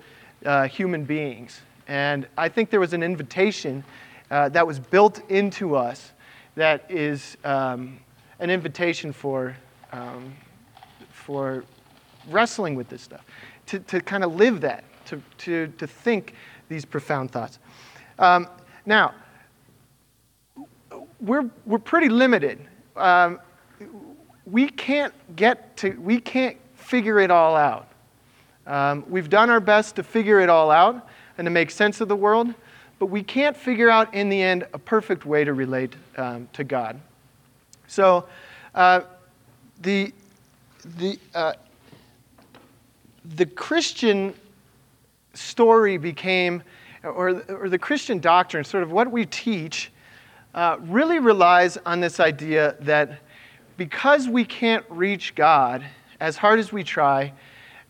[0.43, 1.62] uh, human beings.
[1.88, 3.84] And I think there was an invitation
[4.32, 6.12] uh, that was built into us
[6.55, 7.99] that is um,
[8.39, 9.55] an invitation for,
[9.91, 10.34] um,
[11.12, 11.64] for
[12.30, 13.24] wrestling with this stuff,
[13.68, 16.34] to, to kind of live that, to, to, to think
[16.70, 17.60] these profound thoughts.
[18.18, 18.47] Um,
[18.84, 19.14] now,
[21.22, 22.60] we're, we're pretty limited.
[22.95, 23.39] Um,
[24.50, 27.88] we can't get to, we can't figure it all out.
[28.66, 32.08] Um, we've done our best to figure it all out and to make sense of
[32.08, 32.54] the world,
[32.98, 36.64] but we can't figure out in the end a perfect way to relate um, to
[36.64, 37.00] God.
[37.88, 38.26] So,
[38.74, 39.02] uh,
[39.82, 40.14] the,
[40.98, 41.54] the, uh,
[43.36, 44.34] the Christian
[45.34, 46.64] story became,
[47.04, 49.91] or, or the Christian doctrine, sort of what we teach,
[50.56, 53.20] uh, really relies on this idea that
[53.78, 55.86] because we can't reach God
[56.19, 57.32] as hard as we try,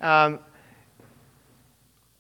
[0.02, 0.40] um,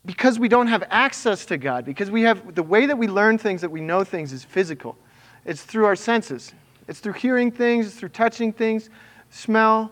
[0.05, 3.37] because we don't have access to God, because we have the way that we learn
[3.37, 4.97] things, that we know things is physical.
[5.45, 6.53] It's through our senses.
[6.87, 8.89] It's through hearing things, it's through touching things,
[9.29, 9.91] smell,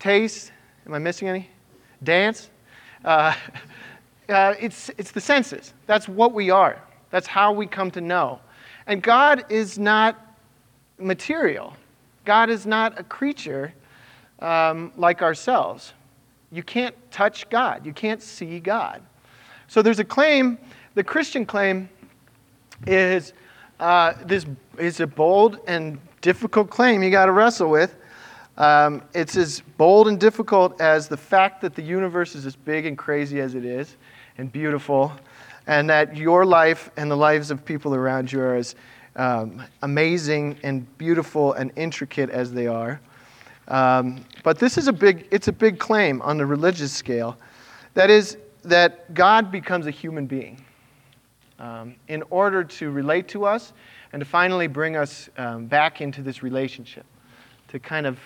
[0.00, 0.50] taste.
[0.84, 1.48] Am I missing any?
[2.02, 2.50] Dance.
[3.04, 3.34] Uh,
[4.28, 5.72] uh, it's, it's the senses.
[5.86, 6.82] That's what we are.
[7.10, 8.40] That's how we come to know.
[8.86, 10.36] And God is not
[10.98, 11.76] material,
[12.24, 13.72] God is not a creature
[14.40, 15.92] um, like ourselves.
[16.50, 19.02] you can't touch God, you can't see God.
[19.68, 20.58] So there's a claim,
[20.94, 21.88] the Christian claim
[22.86, 23.32] is
[23.80, 24.46] uh, this
[24.78, 27.96] is a bold and difficult claim you got to wrestle with.
[28.58, 32.84] Um, it's as bold and difficult as the fact that the universe is as big
[32.86, 33.96] and crazy as it is
[34.38, 35.12] and beautiful,
[35.66, 38.74] and that your life and the lives of people around you are as
[39.16, 43.00] um, amazing and beautiful and intricate as they are.
[43.68, 47.36] Um, but this is a big, it's a big claim on the religious scale.
[47.94, 50.64] That is, that God becomes a human being
[51.58, 53.72] um, in order to relate to us
[54.12, 57.06] and to finally bring us um, back into this relationship,
[57.68, 58.18] to kind of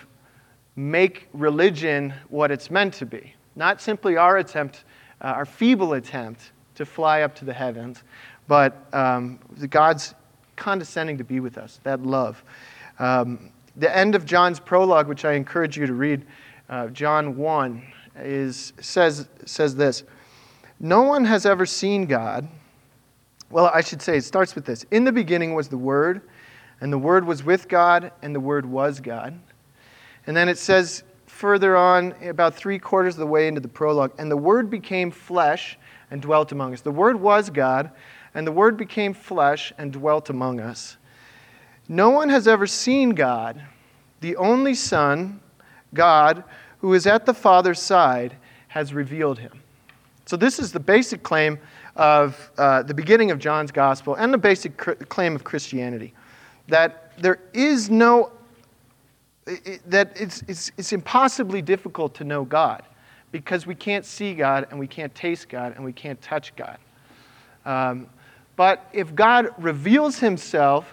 [0.75, 3.35] make religion what it's meant to be.
[3.55, 4.85] Not simply our attempt,
[5.21, 8.03] uh, our feeble attempt to fly up to the heavens,
[8.49, 9.39] but um,
[9.71, 10.15] God's
[10.57, 12.43] condescending to be with us, that love.
[12.99, 16.25] Um, the end of John's prologue, which I encourage you to read,
[16.69, 17.83] uh, John 1,
[18.19, 20.05] is, says, says this
[20.81, 22.49] No one has ever seen God.
[23.51, 26.23] Well, I should say, it starts with this In the beginning was the Word,
[26.81, 29.39] and the Word was with God, and the Word was God.
[30.27, 34.13] And then it says further on, about three quarters of the way into the prologue,
[34.19, 35.79] and the Word became flesh
[36.11, 36.81] and dwelt among us.
[36.81, 37.91] The Word was God,
[38.37, 40.99] and the Word became flesh and dwelt among us.
[41.89, 43.61] No one has ever seen God.
[44.21, 45.41] The only Son,
[45.95, 46.45] God,
[46.81, 48.37] who is at the Father's side,
[48.69, 49.63] has revealed him.
[50.27, 51.59] So, this is the basic claim
[51.97, 56.13] of uh, the beginning of John's gospel and the basic cr- claim of Christianity
[56.69, 58.33] that there is no
[59.47, 62.83] it, that it's, it's, it's impossibly difficult to know God
[63.33, 66.77] because we can't see God and we can't taste God and we can't touch God.
[67.65, 68.09] Um,
[68.57, 70.93] but if God reveals himself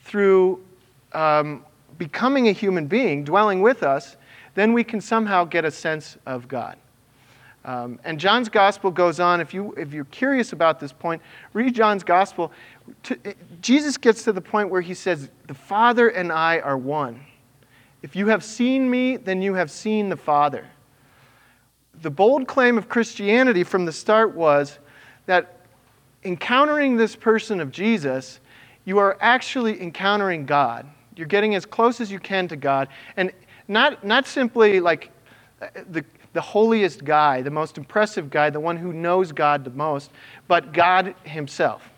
[0.00, 0.64] through
[1.12, 1.64] um,
[1.98, 4.16] becoming a human being, dwelling with us,
[4.54, 6.76] then we can somehow get a sense of God.
[7.64, 9.40] Um, and John's gospel goes on.
[9.40, 11.22] If, you, if you're curious about this point,
[11.54, 12.52] read John's gospel.
[13.04, 13.18] To,
[13.62, 17.20] Jesus gets to the point where he says, The Father and I are one.
[18.02, 20.66] If you have seen me, then you have seen the Father.
[22.02, 24.78] The bold claim of Christianity from the start was
[25.24, 25.53] that
[26.24, 28.40] encountering this person of Jesus,
[28.84, 30.86] you are actually encountering God.
[31.16, 32.88] You're getting as close as you can to God.
[33.16, 33.32] And
[33.68, 35.10] not, not simply like
[35.90, 40.10] the, the holiest guy, the most impressive guy, the one who knows God the most,
[40.48, 41.88] but God Himself.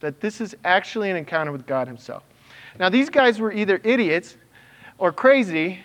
[0.00, 2.22] That this is actually an encounter with God Himself.
[2.78, 4.36] Now, these guys were either idiots
[4.98, 5.80] or crazy,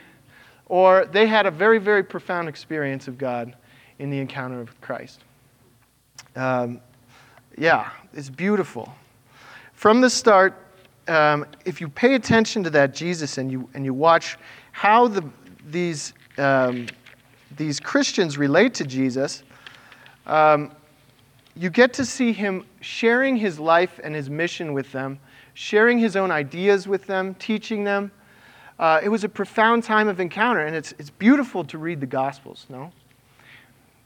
[0.66, 3.56] or they had a very, very profound experience of God
[4.00, 5.22] in the encounter with Christ.
[6.36, 6.82] Um,
[7.58, 8.94] yeah, it's beautiful.
[9.74, 10.56] From the start,
[11.08, 14.38] um, if you pay attention to that Jesus and you, and you watch
[14.72, 15.24] how the,
[15.70, 16.88] these, um,
[17.58, 19.44] these Christians relate to Jesus,
[20.28, 20.72] um,
[21.56, 25.20] you get to see him sharing his life and his mission with them,
[25.54, 28.12] sharing his own ideas with them, teaching them,
[28.82, 32.08] uh, it was a profound time of encounter, and it's, it's beautiful to read the
[32.08, 32.92] Gospels, no?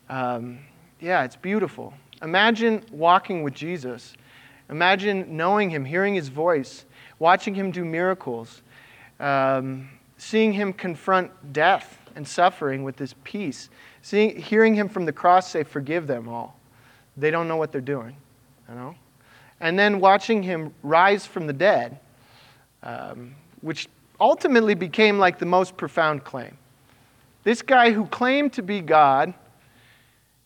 [0.10, 0.60] Um,
[1.00, 1.94] yeah, it's beautiful.
[2.22, 4.14] Imagine walking with Jesus.
[4.70, 6.86] Imagine knowing him, hearing his voice,
[7.20, 8.62] watching him do miracles,
[9.20, 13.70] um, seeing him confront death and suffering with this peace,
[14.02, 16.58] seeing, hearing him from the cross say, Forgive them all.
[17.18, 18.16] They don't know what they're doing,
[18.70, 18.96] you know?
[19.60, 22.00] And then watching him rise from the dead,
[22.84, 23.88] um, which
[24.20, 26.58] ultimately became like the most profound claim.
[27.44, 29.34] This guy who claimed to be God,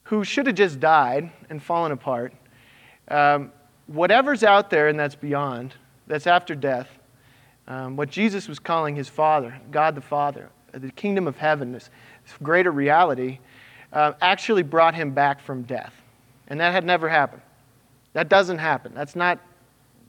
[0.10, 2.34] who should have just died and fallen apart,
[3.10, 3.52] um,
[3.86, 5.76] whatever's out there and that's beyond,
[6.08, 6.90] that's after death,
[7.68, 11.92] um, what Jesus was calling his Father, God the Father, the kingdom of heaven, this,
[12.26, 13.38] this greater reality,
[13.94, 15.94] uh, actually brought him back from death.
[16.48, 17.44] And that had never happened.
[18.14, 18.96] That doesn't happen.
[18.96, 19.38] That's not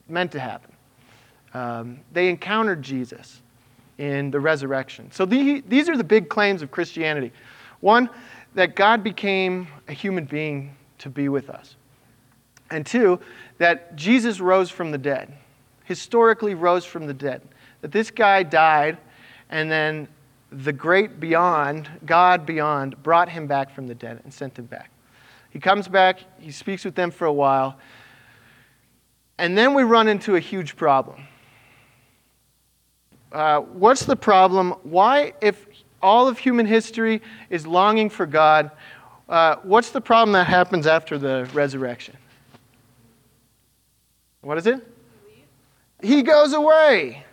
[0.09, 0.73] meant to happen.
[1.53, 3.43] Um, they encountered Jesus
[3.99, 5.13] in the resurrection.
[5.13, 7.33] So the, these are the big claims of Christianity.
[7.81, 8.09] One,
[8.55, 11.77] that God became a human being to be with us.
[12.71, 13.21] And two,
[13.59, 15.33] that Jesus rose from the dead,
[15.85, 17.43] historically rose from the dead.
[17.81, 18.99] That this guy died,
[19.49, 20.09] and then
[20.53, 24.91] the great beyond, God beyond, brought him back from the dead and sent him back.
[25.51, 27.77] He comes back, he speaks with them for a while,
[29.39, 31.27] and then we run into a huge problem.
[33.33, 34.73] Uh, what's the problem?
[34.83, 35.67] Why, if
[36.03, 38.71] all of human history is longing for God,
[39.29, 42.17] uh, what's the problem that happens after the resurrection?
[44.43, 44.87] What is it?
[46.03, 47.25] He goes away.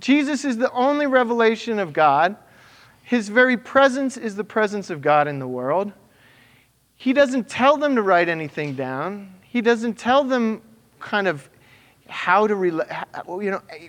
[0.00, 2.36] Jesus is the only revelation of God.
[3.02, 5.92] His very presence is the presence of God in the world.
[6.96, 9.34] He doesn't tell them to write anything down.
[9.42, 10.62] He doesn't tell them
[10.98, 11.48] kind of
[12.10, 12.88] how to relate.
[13.26, 13.88] You know, eh,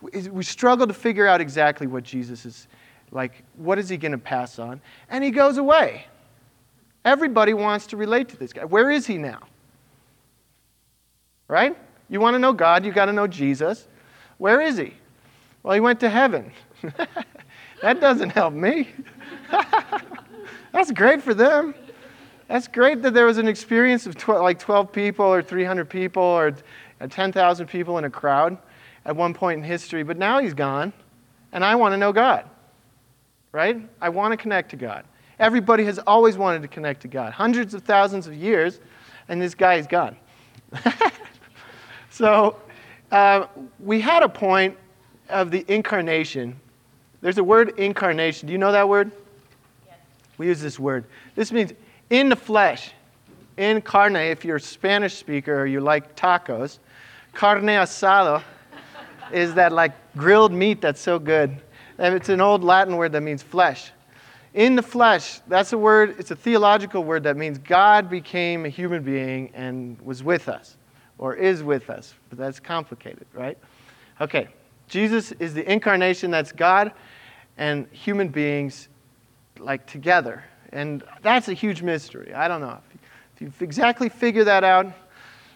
[0.00, 2.68] we, we struggle to figure out exactly what Jesus is
[3.10, 3.44] like.
[3.56, 4.80] What is he going to pass on?
[5.08, 6.06] And he goes away.
[7.04, 8.64] Everybody wants to relate to this guy.
[8.64, 9.40] Where is he now?
[11.48, 11.76] Right?
[12.08, 13.86] You want to know God, you got to know Jesus.
[14.38, 14.94] Where is he?
[15.62, 16.52] Well, he went to heaven.
[17.82, 18.88] that doesn't help me.
[20.72, 21.74] That's great for them.
[22.48, 26.52] That's great that there was an experience of like 12 people or 300 people or
[27.08, 28.58] 10,000 people in a crowd
[29.04, 30.92] at one point in history, but now he's gone,
[31.52, 32.48] and I want to know God.
[33.52, 33.88] Right?
[34.00, 35.04] I want to connect to God.
[35.38, 37.32] Everybody has always wanted to connect to God.
[37.32, 38.80] Hundreds of thousands of years,
[39.28, 40.16] and this guy is gone.
[42.10, 42.56] so
[43.10, 43.46] uh,
[43.80, 44.76] we had a point
[45.28, 46.60] of the incarnation.
[47.22, 48.46] There's a word incarnation.
[48.46, 49.10] Do you know that word?
[49.86, 49.96] Yes.
[50.38, 51.06] We use this word.
[51.34, 51.72] This means
[52.10, 52.92] in the flesh.
[53.56, 56.78] In carne, if you're a Spanish speaker or you like tacos,
[57.32, 58.42] carne asado
[59.32, 61.56] is that like grilled meat that's so good.
[61.98, 63.90] And it's an old Latin word that means flesh.
[64.54, 68.68] In the flesh, that's a word, it's a theological word that means God became a
[68.68, 70.76] human being and was with us
[71.18, 72.14] or is with us.
[72.30, 73.56] But that's complicated, right?
[74.20, 74.48] Okay.
[74.88, 76.92] Jesus is the incarnation that's God
[77.58, 78.88] and human beings
[79.58, 80.42] like together.
[80.72, 82.34] And that's a huge mystery.
[82.34, 82.78] I don't know.
[83.34, 84.92] If you exactly figure that out,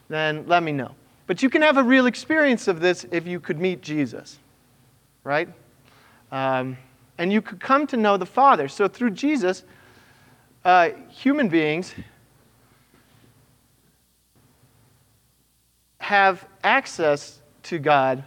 [0.09, 0.95] then let me know.
[1.27, 4.39] But you can have a real experience of this if you could meet Jesus,
[5.22, 5.49] right?
[6.31, 6.77] Um,
[7.16, 8.68] and you could come to know the Father.
[8.68, 9.64] So through Jesus,
[10.64, 11.95] uh, human beings
[15.99, 18.25] have access to God.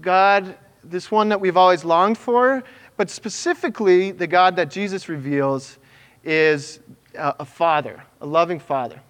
[0.00, 2.64] God, this one that we've always longed for,
[2.96, 5.78] but specifically, the God that Jesus reveals
[6.24, 6.80] is
[7.14, 9.00] a, a father, a loving father.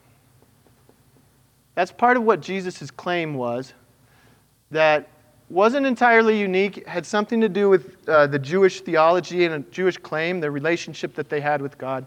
[1.77, 3.75] That's part of what Jesus' claim was
[4.71, 5.09] that
[5.51, 9.99] wasn't entirely unique, had something to do with uh, the Jewish theology and a Jewish
[9.99, 12.07] claim, the relationship that they had with God.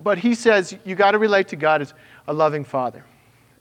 [0.00, 1.92] But he says you got to relate to God as
[2.28, 3.04] a loving father.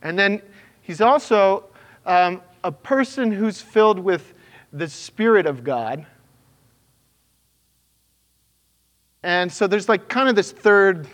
[0.03, 0.39] And then
[0.83, 1.65] he's also
[2.05, 4.35] um, a person who's filled with
[4.71, 6.05] the Spirit of God.
[9.23, 11.07] And so there's like kind of this third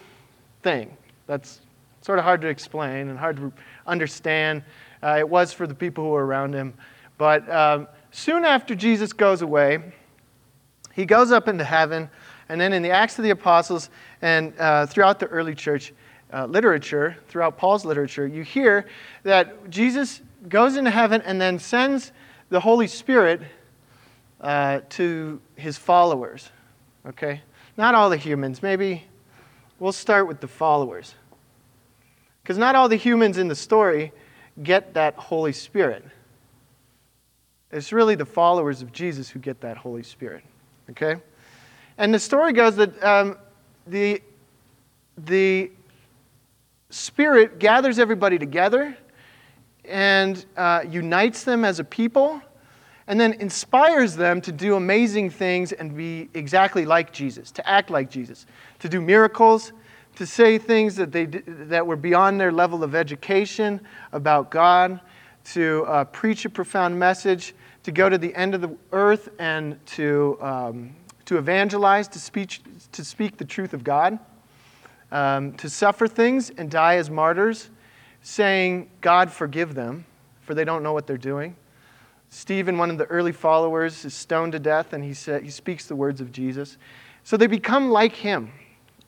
[0.62, 1.62] thing that's
[2.08, 3.52] sort of hard to explain and hard to
[3.86, 4.64] understand.
[5.04, 6.74] Uh, it was for the people who were around him.
[7.18, 9.92] But um, soon after Jesus goes away,
[10.94, 12.10] he goes up into heaven.
[12.48, 13.90] And then in the Acts of the Apostles
[14.22, 15.92] and uh, throughout the early church
[16.32, 18.86] uh, literature, throughout Paul's literature, you hear
[19.24, 22.14] that Jesus goes into heaven and then sends
[22.48, 23.42] the Holy Spirit
[24.40, 26.52] uh, to his followers.
[27.06, 27.42] Okay?
[27.76, 28.64] Not all the humans.
[28.64, 29.04] Maybe
[29.78, 31.14] we'll start with the followers.
[32.48, 34.14] Because not all the humans in the story
[34.64, 36.06] get that Holy Spirit.
[37.74, 40.46] It's really the followers of Jesus who get that Holy Spirit.
[40.90, 41.18] Okay?
[41.98, 43.38] And the story goes that um,
[43.86, 44.22] the,
[45.18, 45.72] the
[46.90, 48.98] Spirit gathers everybody together
[49.84, 52.42] and uh, unites them as a people
[53.08, 57.90] and then inspires them to do amazing things and be exactly like Jesus, to act
[57.90, 58.46] like Jesus,
[58.80, 59.74] to do miracles,
[60.18, 63.80] to say things that, they, that were beyond their level of education
[64.12, 65.00] about God,
[65.54, 67.54] to uh, preach a profound message,
[67.84, 70.96] to go to the end of the earth and to, um,
[71.26, 72.62] to evangelize, to speak,
[72.94, 74.18] to speak the truth of God,
[75.12, 77.70] um, to suffer things and die as martyrs,
[78.24, 80.04] saying, God, forgive them,
[80.42, 81.56] for they don't know what they're doing.
[82.32, 85.86] Stephen, one of the early followers, is stoned to death, and he, sa- he speaks
[85.86, 86.80] the words of Jesus.
[87.24, 88.52] So they become like him.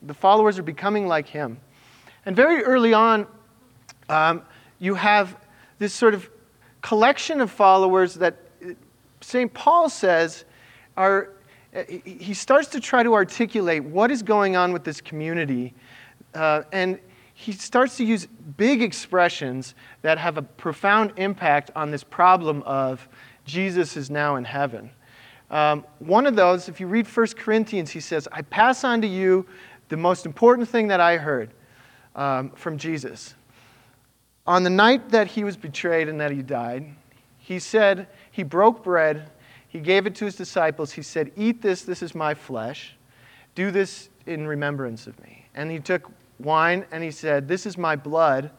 [0.02, 1.60] The followers are becoming like him.
[2.26, 3.26] And very early on,
[4.08, 4.42] um,
[4.78, 5.36] you have
[5.78, 6.28] this sort of
[6.82, 8.36] collection of followers that
[9.20, 9.52] St.
[9.52, 10.44] Paul says
[10.96, 11.30] are,
[12.04, 15.74] he starts to try to articulate what is going on with this community.
[16.34, 16.98] Uh, and
[17.34, 18.26] he starts to use
[18.56, 23.08] big expressions that have a profound impact on this problem of
[23.44, 24.90] Jesus is now in heaven.
[25.50, 29.06] Um, one of those, if you read 1 Corinthians, he says, I pass on to
[29.06, 29.46] you
[29.90, 31.50] the most important thing that I heard
[32.16, 33.34] um, from Jesus.
[34.46, 36.94] On the night that he was betrayed and that he died,
[37.38, 39.30] he said, He broke bread,
[39.68, 40.92] he gave it to his disciples.
[40.92, 42.96] He said, Eat this, this is my flesh.
[43.54, 45.46] Do this in remembrance of me.
[45.54, 48.50] And he took wine and he said, This is my blood.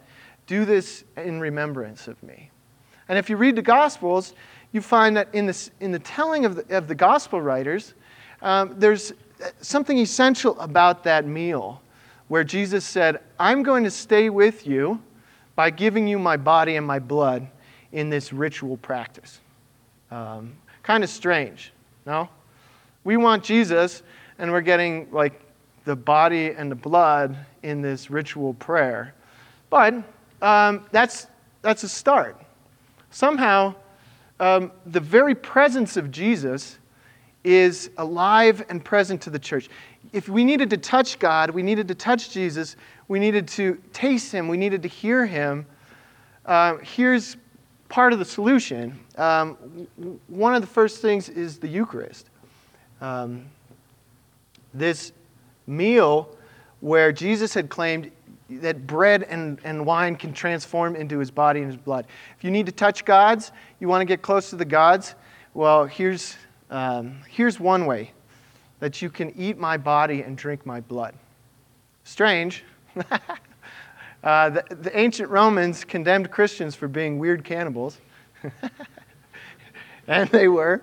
[0.48, 2.52] Do this in remembrance of me.
[3.08, 4.34] And if you read the Gospels,
[4.74, 7.94] you find that in, this, in the telling of the, of the Gospel writers,
[8.42, 9.14] um, there's
[9.62, 11.82] something essential about that meal
[12.28, 15.02] where Jesus said, I'm going to stay with you
[15.56, 17.48] by giving you my body and my blood
[17.92, 19.40] in this ritual practice.
[20.12, 21.74] Um, kind of strange,
[22.06, 22.30] no?
[23.04, 24.04] We want Jesus,
[24.40, 25.42] and we're getting like
[25.86, 29.14] the body and the blood in this ritual prayer.
[29.70, 29.96] But
[30.42, 31.28] um, that's,
[31.62, 32.40] that's a start.
[33.10, 33.76] Somehow,
[34.40, 36.78] um, the very presence of Jesus
[37.44, 39.70] is alive and present to the church.
[40.14, 42.76] If we needed to touch God, we needed to touch Jesus,
[43.08, 45.66] we needed to taste Him, we needed to hear Him.
[46.46, 47.38] Uh, here's
[47.90, 49.00] part of the solution.
[49.18, 49.56] Um,
[50.28, 52.30] one of the first things is the Eucharist.
[53.02, 53.46] Um,
[54.74, 55.12] this
[55.68, 56.36] meal
[56.80, 58.12] where Jesus had claimed
[58.50, 62.06] that bread and, and wine can transform into his body and his blood.
[62.38, 65.16] If you need to touch gods, you want to get close to the gods,
[65.54, 66.36] well, here's,
[66.72, 68.12] um, here's one way
[68.80, 71.14] that you can eat my body and drink my blood.
[72.06, 72.64] Strange.
[74.24, 78.00] uh, the, the ancient Romans condemned Christians for being weird cannibals,
[80.08, 80.82] and they were.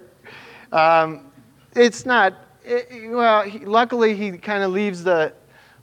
[0.72, 1.32] Um,
[1.74, 2.34] it's not,
[2.64, 5.32] it, well, he, luckily, he kind of leaves the,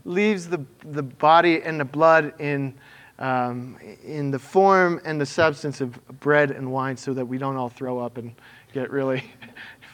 [0.05, 2.75] leaves the, the body and the blood in,
[3.17, 7.57] um, in the form and the substance of bread and wine so that we don't
[7.57, 8.35] all throw up and
[8.75, 9.23] get really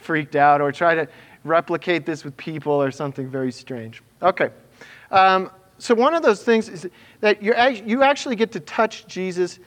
[0.01, 1.07] freaked out or try to
[1.43, 4.01] replicate this with people or something very strange.
[4.21, 4.49] Okay.
[5.11, 6.87] Um, so, one of those things is
[7.21, 7.53] that you
[7.85, 9.59] you actually get to touch Jesus,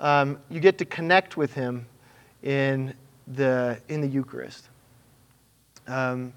[0.00, 1.86] um, you get to connect with him
[2.42, 2.94] in
[3.28, 4.68] the, in the Eucharist.
[5.86, 6.32] Um,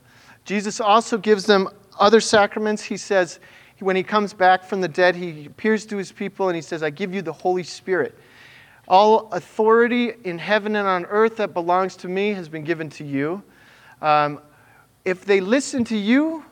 [0.45, 2.83] Jesus also gives them other sacraments.
[2.83, 3.39] He says,
[3.79, 6.83] when he comes back from the dead, he appears to his people and he says,
[6.83, 8.17] I give you the Holy Spirit.
[8.87, 13.03] All authority in heaven and on earth that belongs to me has been given to
[13.03, 13.41] you.
[14.01, 14.39] Um,
[15.05, 16.43] if they listen to you,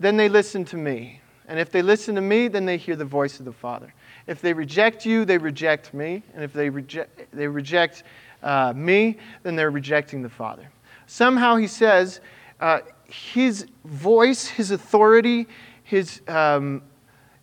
[0.00, 1.20] then they listen to me.
[1.48, 3.92] And if they listen to me, then they hear the voice of the Father.
[4.26, 6.22] If they reject you, they reject me.
[6.34, 8.02] And if they reject, they reject
[8.42, 10.68] uh, me, then they're rejecting the Father.
[11.06, 12.20] Somehow he says
[12.60, 15.46] uh, his voice, his authority,
[15.84, 16.82] his, um,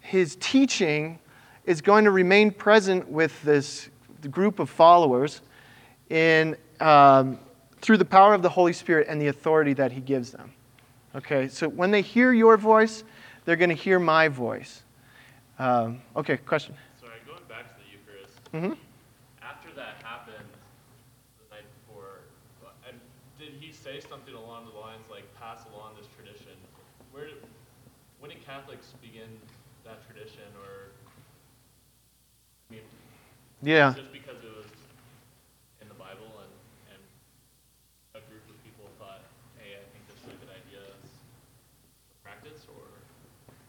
[0.02, 1.20] his teaching
[1.66, 3.90] is going to remain present with this
[4.28, 5.42] group of followers
[6.10, 7.40] in, um,
[7.82, 10.52] through the power of the Holy Spirit and the authority that he gives them.
[11.16, 13.04] Okay, so when they hear your voice,
[13.46, 14.82] they're going to hear my voice.
[15.60, 16.76] Um, okay, question.
[17.00, 18.40] Sorry, going back to the Eucharist.
[18.52, 18.74] Mm-hmm.
[19.44, 20.50] After that happened
[21.38, 22.26] the night before,
[22.88, 22.98] and
[23.38, 26.58] did he say something along the lines like pass along this tradition?
[27.12, 27.38] Where did,
[28.20, 29.30] when did Catholics begin
[29.86, 30.83] that tradition, or
[33.64, 33.94] Yeah.
[33.96, 34.66] just because it was
[35.82, 36.52] in the Bible and
[36.92, 39.22] and a group of people thought,
[39.58, 42.84] hey, I think this is a good idea to practice, or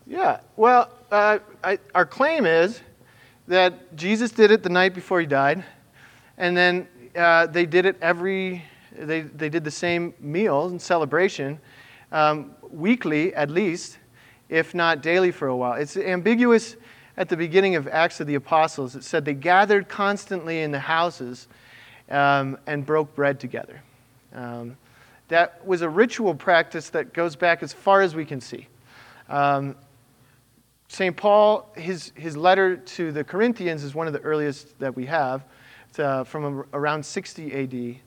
[0.04, 0.40] Yeah.
[0.56, 2.80] Well, uh, I, our claim is
[3.46, 5.62] that Jesus did it the night before he died,
[6.38, 8.64] and then uh, they did it every.
[8.96, 11.58] They, they did the same meal and celebration
[12.10, 13.98] um, weekly at least,
[14.48, 15.74] if not daily for a while.
[15.74, 16.76] It's ambiguous
[17.16, 18.96] at the beginning of Acts of the Apostles.
[18.96, 21.48] It said they gathered constantly in the houses
[22.10, 23.80] um, and broke bread together.
[24.34, 24.76] Um,
[25.28, 28.68] that was a ritual practice that goes back as far as we can see.
[29.28, 29.76] Um,
[30.88, 31.16] St.
[31.16, 35.44] Paul, his, his letter to the Corinthians is one of the earliest that we have.
[35.98, 38.00] Uh, from around 60 AD.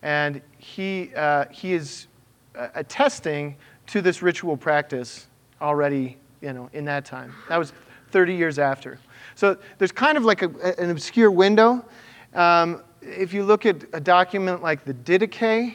[0.00, 2.06] And he, uh, he is
[2.54, 3.56] uh, attesting
[3.88, 5.26] to this ritual practice
[5.60, 7.34] already you know, in that time.
[7.50, 7.74] That was
[8.14, 9.00] 30 years after.
[9.34, 11.84] So there's kind of like a, an obscure window.
[12.32, 15.74] Um, if you look at a document like the Didache,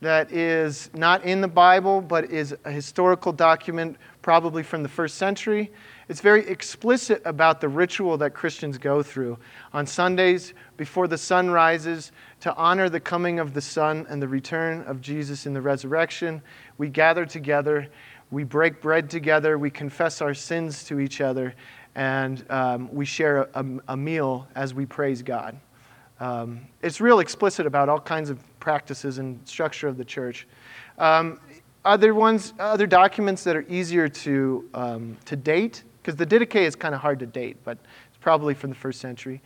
[0.00, 5.16] that is not in the Bible, but is a historical document, probably from the first
[5.16, 5.70] century.
[6.08, 9.36] It's very explicit about the ritual that Christians go through
[9.74, 14.28] on Sundays before the sun rises to honor the coming of the Son and the
[14.28, 16.40] return of Jesus in the resurrection.
[16.78, 17.88] We gather together,
[18.30, 21.54] we break bread together, we confess our sins to each other,
[21.94, 25.56] and um, we share a, a meal as we praise God.
[26.18, 30.46] Um, it's real explicit about all kinds of practices and structure of the church.
[30.98, 31.38] Um,
[31.84, 36.74] other ones, other documents that are easier to, um, to date, because the Didache is
[36.74, 37.78] kind of hard to date, but
[38.08, 39.40] it's probably from the first century.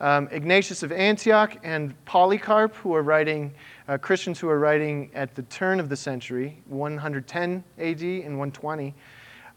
[0.00, 3.54] Um, Ignatius of Antioch and Polycarp, who are writing,
[3.88, 8.94] uh, Christians who are writing at the turn of the century, 110 AD and 120,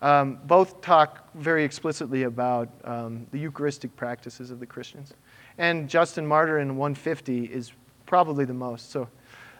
[0.02, 5.14] um, both talk very explicitly about um, the Eucharistic practices of the Christians.
[5.58, 7.72] and Justin Martyr in 150 is
[8.06, 8.92] probably the most.
[8.92, 9.08] So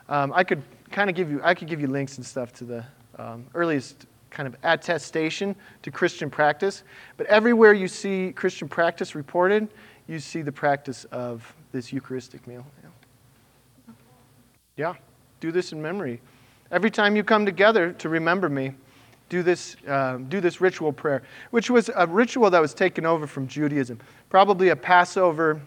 [0.10, 2.64] um, I could kind of give you, I could give you links and stuff to
[2.64, 2.86] the
[3.18, 6.84] um, earliest kind of attestation to Christian practice.
[7.18, 9.68] But everywhere you see Christian practice reported,
[10.08, 12.66] you see the practice of this Eucharistic meal.
[13.88, 13.94] Yeah,
[14.76, 14.94] yeah.
[15.40, 16.22] do this in memory.
[16.72, 18.74] Every time you come together to remember me,
[19.30, 23.28] do this, uh, do this ritual prayer, which was a ritual that was taken over
[23.28, 24.00] from Judaism.
[24.30, 25.62] Probably a Passover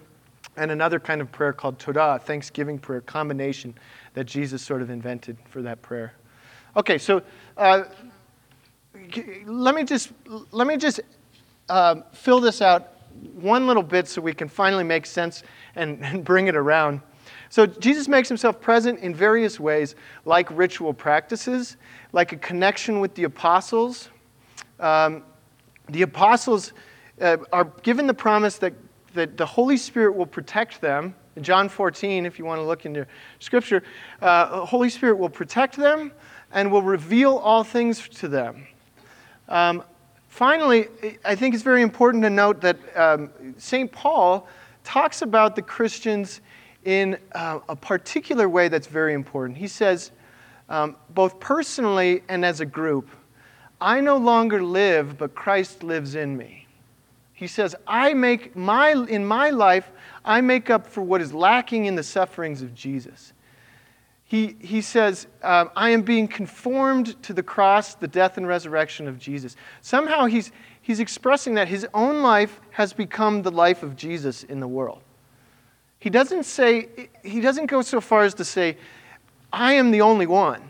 [0.57, 3.75] and another kind of prayer called Todah, Thanksgiving prayer, combination
[4.15, 6.15] that Jesus sort of invented for that prayer.
[6.77, 7.23] Okay, so
[7.57, 7.85] uh,
[9.45, 10.13] let me just,
[10.51, 11.01] let me just
[11.69, 13.00] uh, fill this out
[13.35, 15.43] one little bit so we can finally make sense
[15.75, 17.01] and, and bring it around.
[17.49, 21.77] So Jesus makes himself present in various ways, like ritual practices,
[22.13, 24.09] like a connection with the apostles.
[24.79, 25.25] Um,
[25.89, 26.73] the apostles
[27.21, 28.73] uh, are given the promise that,
[29.15, 31.15] that the Holy Spirit will protect them.
[31.35, 33.07] In John 14, if you want to look into
[33.41, 33.83] Scripture,
[34.23, 36.13] uh, Holy Spirit will protect them
[36.53, 38.67] and will reveal all things to them.
[39.49, 39.83] Um,
[40.31, 40.89] finally,
[41.25, 43.93] I think it's very important to note that um, St.
[43.93, 44.49] Paul
[44.83, 46.41] talks about the Christians
[46.85, 49.59] in uh, a particular way that's very important.
[49.59, 50.13] He says,
[50.71, 53.11] um, both personally and as a group,
[53.81, 56.67] I no longer live, but Christ lives in me.
[57.33, 59.91] He says, I make my, in my life,
[60.25, 63.33] I make up for what is lacking in the sufferings of Jesus.
[64.31, 69.09] He, he says, um, I am being conformed to the cross, the death, and resurrection
[69.09, 69.57] of Jesus.
[69.81, 70.53] Somehow he's,
[70.83, 75.03] he's expressing that his own life has become the life of Jesus in the world.
[75.99, 78.77] He doesn't say, he doesn't go so far as to say,
[79.53, 80.63] I am the only one.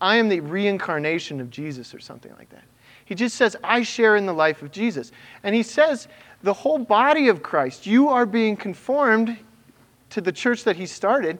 [0.00, 2.64] I am the reincarnation of Jesus or something like that.
[3.04, 5.12] He just says, I share in the life of Jesus.
[5.44, 6.08] And he says,
[6.42, 9.38] the whole body of Christ, you are being conformed
[10.10, 11.38] to the church that he started.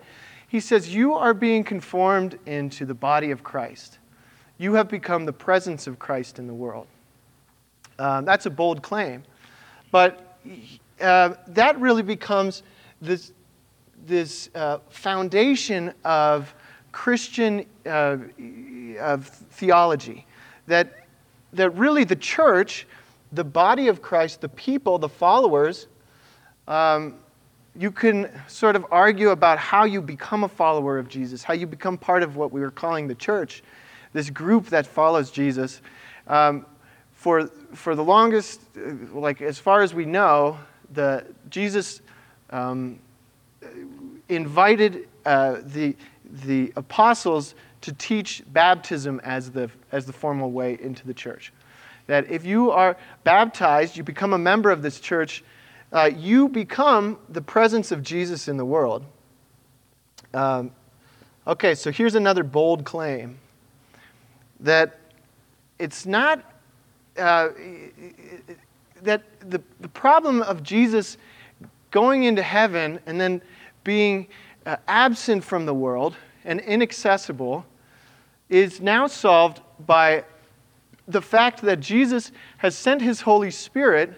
[0.48, 3.98] He says, You are being conformed into the body of Christ.
[4.56, 6.86] You have become the presence of Christ in the world.
[7.98, 9.22] Um, that's a bold claim.
[9.90, 10.38] But
[11.00, 12.62] uh, that really becomes
[13.00, 13.32] this,
[14.06, 16.54] this uh, foundation of
[16.92, 18.16] Christian uh,
[18.98, 20.26] of theology.
[20.66, 21.06] That,
[21.52, 22.86] that really the church,
[23.32, 25.86] the body of Christ, the people, the followers,
[26.66, 27.16] um,
[27.78, 31.66] you can sort of argue about how you become a follower of Jesus, how you
[31.66, 33.62] become part of what we were calling the church,
[34.12, 35.80] this group that follows Jesus.
[36.26, 36.66] Um,
[37.12, 40.58] for, for the longest, uh, like as far as we know,
[40.92, 42.00] the, Jesus
[42.50, 42.98] um,
[44.28, 51.06] invited uh, the, the apostles to teach baptism as the, as the formal way into
[51.06, 51.52] the church.
[52.08, 55.44] That if you are baptized, you become a member of this church,
[55.92, 59.04] uh, you become the presence of Jesus in the world.
[60.34, 60.72] Um,
[61.46, 63.38] okay, so here's another bold claim
[64.60, 64.98] that
[65.78, 66.44] it's not,
[67.16, 67.48] uh,
[69.02, 71.16] that the, the problem of Jesus
[71.90, 73.40] going into heaven and then
[73.84, 74.26] being
[74.66, 77.64] uh, absent from the world and inaccessible
[78.48, 80.24] is now solved by
[81.06, 84.12] the fact that Jesus has sent his Holy Spirit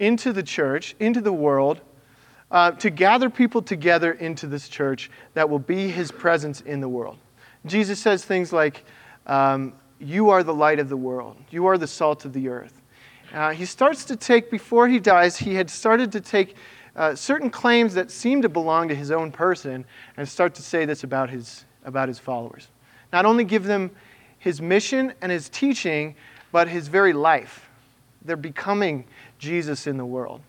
[0.00, 1.80] into the church, into the world,
[2.50, 6.88] uh, to gather people together into this church that will be his presence in the
[6.88, 7.16] world.
[7.66, 8.84] Jesus says things like,
[9.28, 12.82] um, You are the light of the world, you are the salt of the earth.
[13.32, 16.56] Uh, he starts to take, before he dies, he had started to take
[16.96, 19.84] uh, certain claims that seem to belong to his own person
[20.16, 22.66] and start to say this about his, about his followers.
[23.12, 23.92] Not only give them
[24.38, 26.16] his mission and his teaching,
[26.50, 27.68] but his very life.
[28.24, 29.04] They're becoming
[29.40, 30.40] Jesus in the world.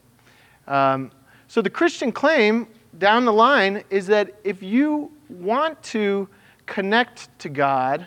[0.68, 1.12] Um,
[1.48, 2.68] so the Christian claim
[3.00, 6.28] down the line is that if you want to
[6.68, 8.06] connect to God,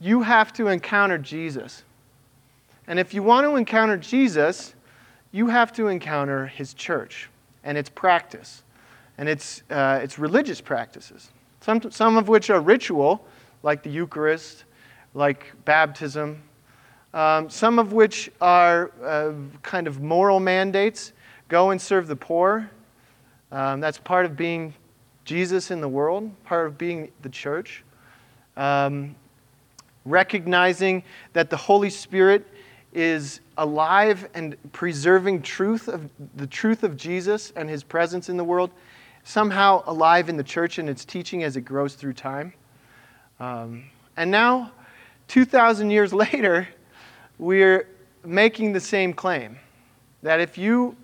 [0.00, 1.84] you have to encounter Jesus.
[2.88, 4.74] And if you want to encounter Jesus,
[5.30, 7.28] you have to encounter his church
[7.62, 8.62] and its practice
[9.18, 13.24] and its, uh, its religious practices, some, some of which are ritual,
[13.62, 14.64] like the Eucharist,
[15.14, 16.42] like baptism,
[17.14, 19.32] um, some of which are uh,
[19.62, 21.12] kind of moral mandates
[21.48, 22.70] go and serve the poor.
[23.50, 24.72] Um, that's part of being
[25.24, 27.84] Jesus in the world, part of being the church.
[28.56, 29.14] Um,
[30.04, 31.02] recognizing
[31.32, 32.46] that the Holy Spirit
[32.92, 38.44] is alive and preserving truth of the truth of Jesus and his presence in the
[38.44, 38.70] world,
[39.24, 42.52] somehow alive in the church and its teaching as it grows through time.
[43.40, 43.84] Um,
[44.16, 44.72] and now,
[45.28, 46.68] 2,000 years later,
[47.42, 47.88] we're
[48.24, 49.58] making the same claim
[50.22, 50.96] that if you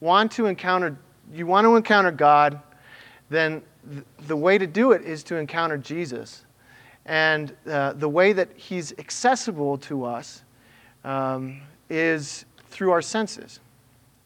[0.00, 0.96] want to encounter
[1.32, 2.60] you want to encounter God,
[3.30, 6.44] then th- the way to do it is to encounter Jesus.
[7.06, 10.42] And uh, the way that he's accessible to us
[11.02, 13.60] um, is through our senses.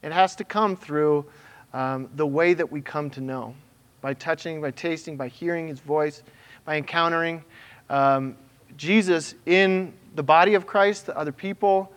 [0.02, 1.24] It has to come through
[1.72, 3.54] um, the way that we come to know
[4.00, 6.22] by touching, by tasting, by hearing his voice,
[6.64, 7.44] by encountering
[7.90, 8.36] um,
[8.76, 11.92] Jesus in the body of Christ, the other people,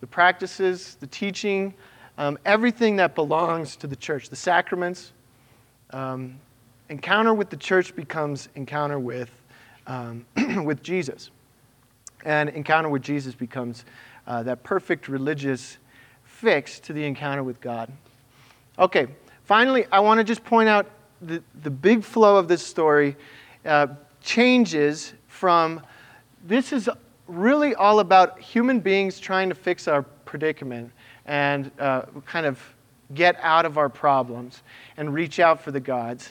[0.00, 1.74] the practices, the teaching,
[2.16, 5.12] um, everything that belongs to the church, the sacraments.
[5.90, 6.40] Um,
[6.88, 9.30] encounter with the church becomes encounter with,
[9.86, 10.24] um,
[10.64, 11.30] with Jesus.
[12.24, 13.84] And encounter with Jesus becomes
[14.26, 15.76] uh, that perfect religious
[16.24, 17.92] fix to the encounter with God.
[18.78, 19.06] Okay,
[19.44, 20.90] finally, I want to just point out
[21.20, 23.16] the, the big flow of this story
[23.66, 23.88] uh,
[24.22, 25.82] changes from
[26.42, 26.88] this is
[27.26, 30.90] really all about human beings trying to fix our predicament
[31.26, 32.60] and uh, kind of
[33.14, 34.62] get out of our problems
[34.96, 36.30] and reach out for the gods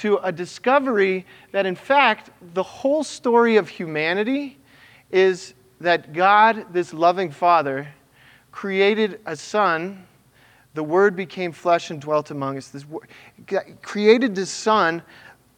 [0.00, 4.56] to a discovery that, in fact, the whole story of humanity
[5.10, 7.86] is that God, this loving Father,
[8.50, 10.06] created a Son.
[10.72, 12.68] The Word became flesh and dwelt among us.
[12.68, 12.86] This
[13.82, 15.02] created this Son.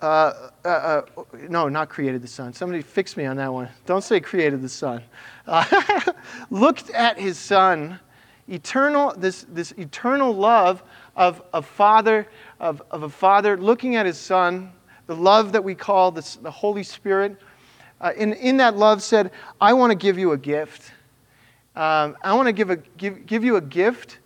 [0.03, 1.03] Uh, uh, uh,
[1.49, 2.53] no, not created the sun.
[2.53, 3.69] Somebody fix me on that one.
[3.87, 5.01] Don't say created the sun.
[5.47, 6.01] Uh,
[6.51, 8.01] looked at His Son,
[8.49, 9.15] eternal.
[9.17, 10.83] This this eternal love
[11.15, 12.27] of a Father
[12.59, 14.73] of, of a Father looking at His Son.
[15.07, 17.37] The love that we call this, the Holy Spirit.
[18.01, 19.31] Uh, in, in that love said,
[19.61, 20.91] I want to give you a gift.
[21.77, 24.19] Um, I want to give, a, give, give you a gift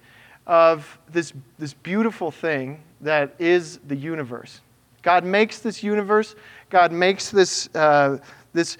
[0.47, 4.61] of this, this beautiful thing that is the universe.
[5.07, 6.35] God makes this universe.
[6.69, 8.19] God makes this, uh,
[8.53, 8.77] this,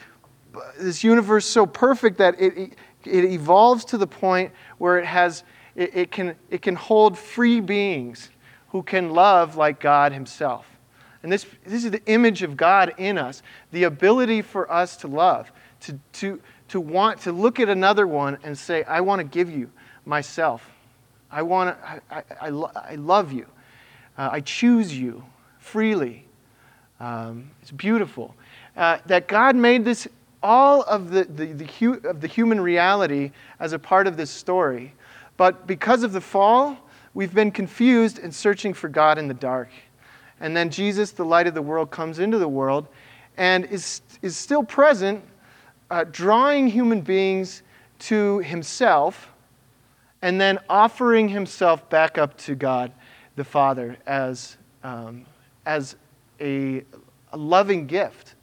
[0.77, 2.75] this universe so perfect that it,
[3.05, 5.45] it, evolves to the point where it, has,
[5.77, 8.31] it, it, can, it can hold free beings
[8.71, 10.67] who can love like God Himself.
[11.23, 15.07] And this, this is the image of God in us the ability for us to
[15.07, 19.25] love, to, to, to want to look at another one and say, I want to
[19.25, 19.71] give you
[20.05, 20.69] myself.
[21.31, 23.47] I, want to, I, I, I, I love you.
[24.19, 25.23] Uh, I choose you
[25.67, 26.25] freely.
[27.01, 28.35] Um, it's beautiful.
[28.77, 30.07] Uh, that God made this,
[30.43, 34.31] all of the, the, the, hu- of the human reality as a part of this
[34.31, 34.93] story.
[35.37, 36.79] But because of the fall,
[37.15, 39.69] we've been confused and searching for God in the dark.
[40.41, 42.87] And then Jesus, the light of the world, comes into the world
[43.37, 45.23] and is, is still present,
[45.91, 47.63] uh, drawing human beings
[47.99, 49.31] to himself
[50.23, 52.93] and then offering himself back up to God
[53.37, 55.27] the Father as, um,
[55.67, 55.97] as
[56.41, 56.83] a,
[57.33, 58.35] a loving gift.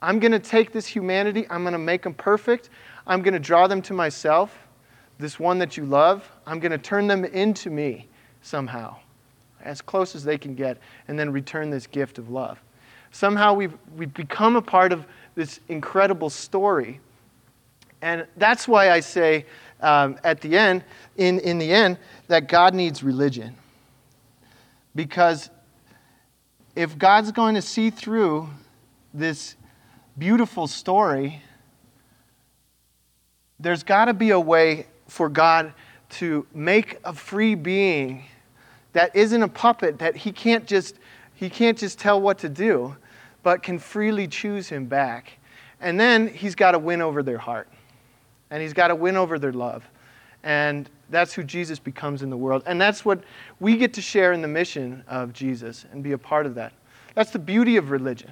[0.00, 2.70] I'm going to take this humanity, I'm going to make them perfect,
[3.06, 4.56] I'm going to draw them to myself,
[5.18, 8.06] this one that you love, I'm going to turn them into me
[8.42, 8.96] somehow
[9.64, 12.62] as close as they can get, and then return this gift of love.
[13.10, 17.00] Somehow we've, we've become a part of this incredible story.
[18.02, 19.46] And that's why I say
[19.80, 20.84] um, at the end,
[21.16, 21.98] in, in the end,
[22.28, 23.56] that God needs religion.
[24.94, 25.50] Because
[26.76, 28.48] if God's going to see through
[29.12, 29.56] this
[30.18, 31.42] beautiful story,
[33.60, 35.72] there's got to be a way for God
[36.10, 38.24] to make a free being
[38.92, 40.96] that isn't a puppet that he can't just
[41.34, 42.96] he can't just tell what to do
[43.42, 45.38] but can freely choose him back.
[45.80, 47.68] And then he's got to win over their heart
[48.50, 49.84] and he's got to win over their love.
[50.42, 52.62] And that's who jesus becomes in the world.
[52.66, 53.22] And that's what
[53.60, 56.72] we get to share in the mission of jesus and be a part of that.
[57.14, 58.30] That's the beauty of religion.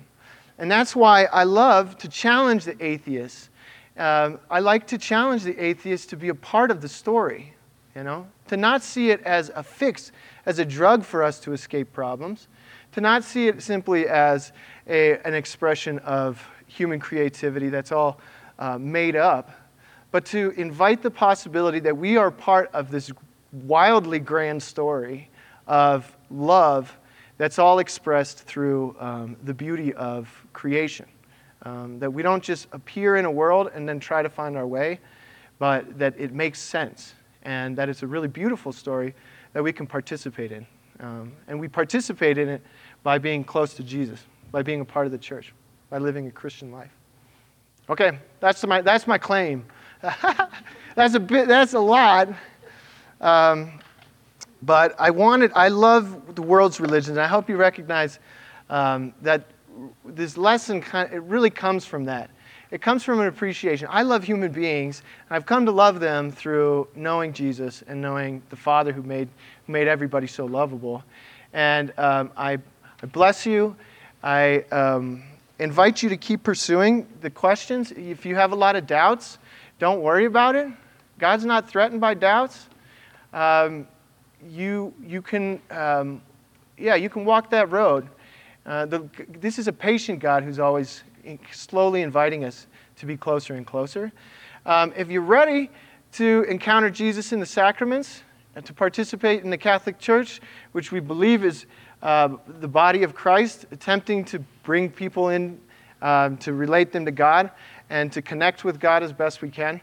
[0.59, 3.51] And that's why i love to challenge the atheists.
[3.97, 7.55] Um, i like to challenge the atheists to be a part of the story
[7.95, 8.27] you know?
[8.49, 10.13] To not see it as a fix
[10.47, 12.49] as a drug for us to escape problems,
[12.93, 14.53] to not see it simply as
[14.89, 18.21] a, an expression of human creativity that's all
[18.59, 19.51] uh, made up,
[20.13, 23.11] but to invite the possibility that we are part of this
[23.51, 25.29] wildly grand story
[25.67, 26.97] of love
[27.39, 31.07] that's all expressed through um, the beauty of creation.
[31.65, 34.67] Um, that we don't just appear in a world and then try to find our
[34.67, 34.99] way,
[35.59, 37.15] but that it makes sense
[37.45, 39.15] and that it's a really beautiful story
[39.53, 40.67] that we can participate in.
[41.01, 42.63] Um, and we participate in it
[43.03, 45.53] by being close to Jesus, by being a part of the church,
[45.89, 46.91] by living a Christian life.
[47.89, 49.65] Okay, that's my, that's my claim.
[50.95, 52.29] that's, a bit, that's a lot.
[53.21, 53.73] Um,
[54.63, 57.19] but I wanted, I love the world's religions.
[57.19, 58.19] I hope you recognize
[58.71, 59.45] um, that
[60.05, 62.31] this lesson, kind of, it really comes from that.
[62.71, 63.87] It comes from an appreciation.
[63.91, 68.43] I love human beings, and I've come to love them through knowing Jesus and knowing
[68.49, 69.29] the Father who made,
[69.67, 71.05] who made everybody so lovable.
[71.53, 72.59] And um, I,
[73.03, 73.77] I bless you.
[74.23, 75.23] I um,
[75.59, 77.93] invite you to keep pursuing the questions.
[77.93, 79.39] If you have a lot of doubts,
[79.83, 80.69] don't worry about it.
[81.19, 82.69] God's not threatened by doubts.
[83.33, 83.89] Um,
[84.49, 86.23] you, you can, um,
[86.79, 88.07] yeah, you can walk that road.
[88.65, 89.11] Uh, the,
[89.41, 91.03] this is a patient God who's always
[91.51, 92.69] slowly inviting us
[92.99, 94.13] to be closer and closer.
[94.67, 95.69] Um, if you're ready
[96.13, 98.23] to encounter Jesus in the sacraments
[98.55, 100.41] and to participate in the Catholic Church,
[100.71, 101.67] which we believe is
[102.05, 102.29] uh,
[102.61, 105.59] the body of Christ, attempting to bring people in
[106.03, 107.51] um, to relate them to God
[107.93, 109.79] and to connect with God as best we can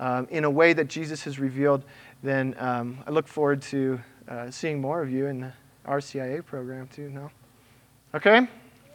[0.00, 1.84] um, in a way that Jesus has revealed,
[2.22, 5.52] then um, I look forward to uh, seeing more of you in the
[5.86, 7.10] RCIA program too.
[7.10, 7.30] No?
[8.14, 8.48] Okay?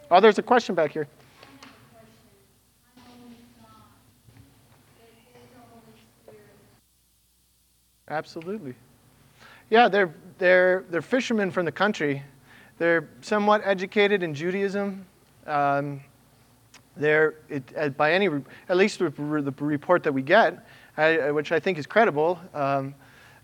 [0.09, 1.07] Oh, there's a question back here.
[8.07, 8.73] Absolutely.
[9.69, 12.23] Yeah, they're, they're, they're fishermen from the country.
[12.79, 15.05] They're somewhat educated in Judaism.
[15.45, 16.01] Um,
[16.97, 18.29] they're, it, by any,
[18.69, 20.65] at least the, the report that we get,
[20.97, 22.95] I, which I think is credible, um,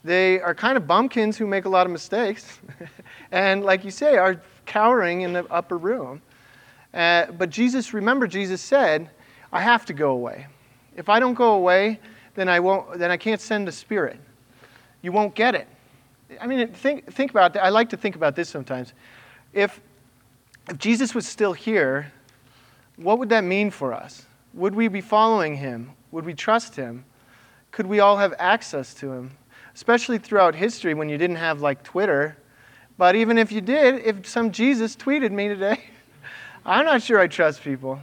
[0.04, 2.60] they are kind of bumpkins who make a lot of mistakes.
[3.32, 6.22] and like you say, are cowering in the upper room.
[6.94, 9.10] Uh, but Jesus, remember, Jesus said,
[9.52, 10.48] I have to go away.
[10.96, 12.00] If I don't go away,
[12.36, 14.20] then I, won't, then I can't send the Spirit.
[15.02, 15.68] You won't get it.
[16.40, 17.64] I mean, think, think about that.
[17.64, 18.94] I like to think about this sometimes.
[19.54, 19.82] If,
[20.70, 22.12] if Jesus was still here,
[23.04, 24.26] what would that mean for us?
[24.54, 25.92] Would we be following him?
[26.12, 27.06] Would we trust him?
[27.72, 29.32] Could we all have access to him?
[29.74, 32.38] Especially throughout history when you didn't have like Twitter.
[32.98, 35.80] But even if you did, if some Jesus tweeted me today,
[36.66, 38.02] I'm not sure I trust people.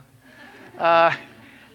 [0.79, 1.15] Uh,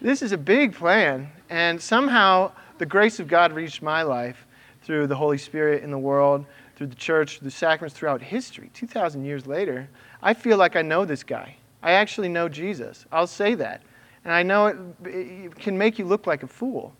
[0.01, 1.29] this is a big plan.
[1.49, 4.47] And somehow the grace of God reached my life
[4.81, 6.45] through the Holy Spirit in the world,
[6.75, 8.71] through the church, through the sacraments throughout history.
[8.73, 9.87] 2,000 years later,
[10.21, 11.55] I feel like I know this guy.
[11.83, 13.05] I actually know Jesus.
[13.11, 13.83] I'll say that.
[14.23, 16.95] And I know it, it can make you look like a fool.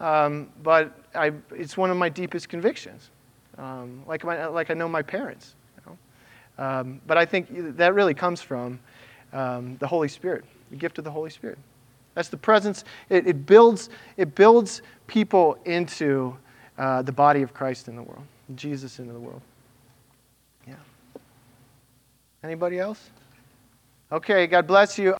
[0.00, 3.10] Um, but I, it's one of my deepest convictions.
[3.56, 5.54] Um, like, my, like I know my parents.
[5.76, 5.92] You
[6.58, 6.64] know?
[6.64, 8.78] um, but I think that really comes from
[9.32, 11.58] um, the Holy Spirit, the gift of the Holy Spirit.
[12.14, 12.84] That's the presence.
[13.08, 16.36] It, it builds, it builds people into
[16.76, 18.24] uh, the body of Christ in the world,
[18.54, 19.40] Jesus into the world.
[20.66, 20.74] Yeah.
[22.44, 23.10] Anybody else?
[24.10, 25.16] Okay, God bless you.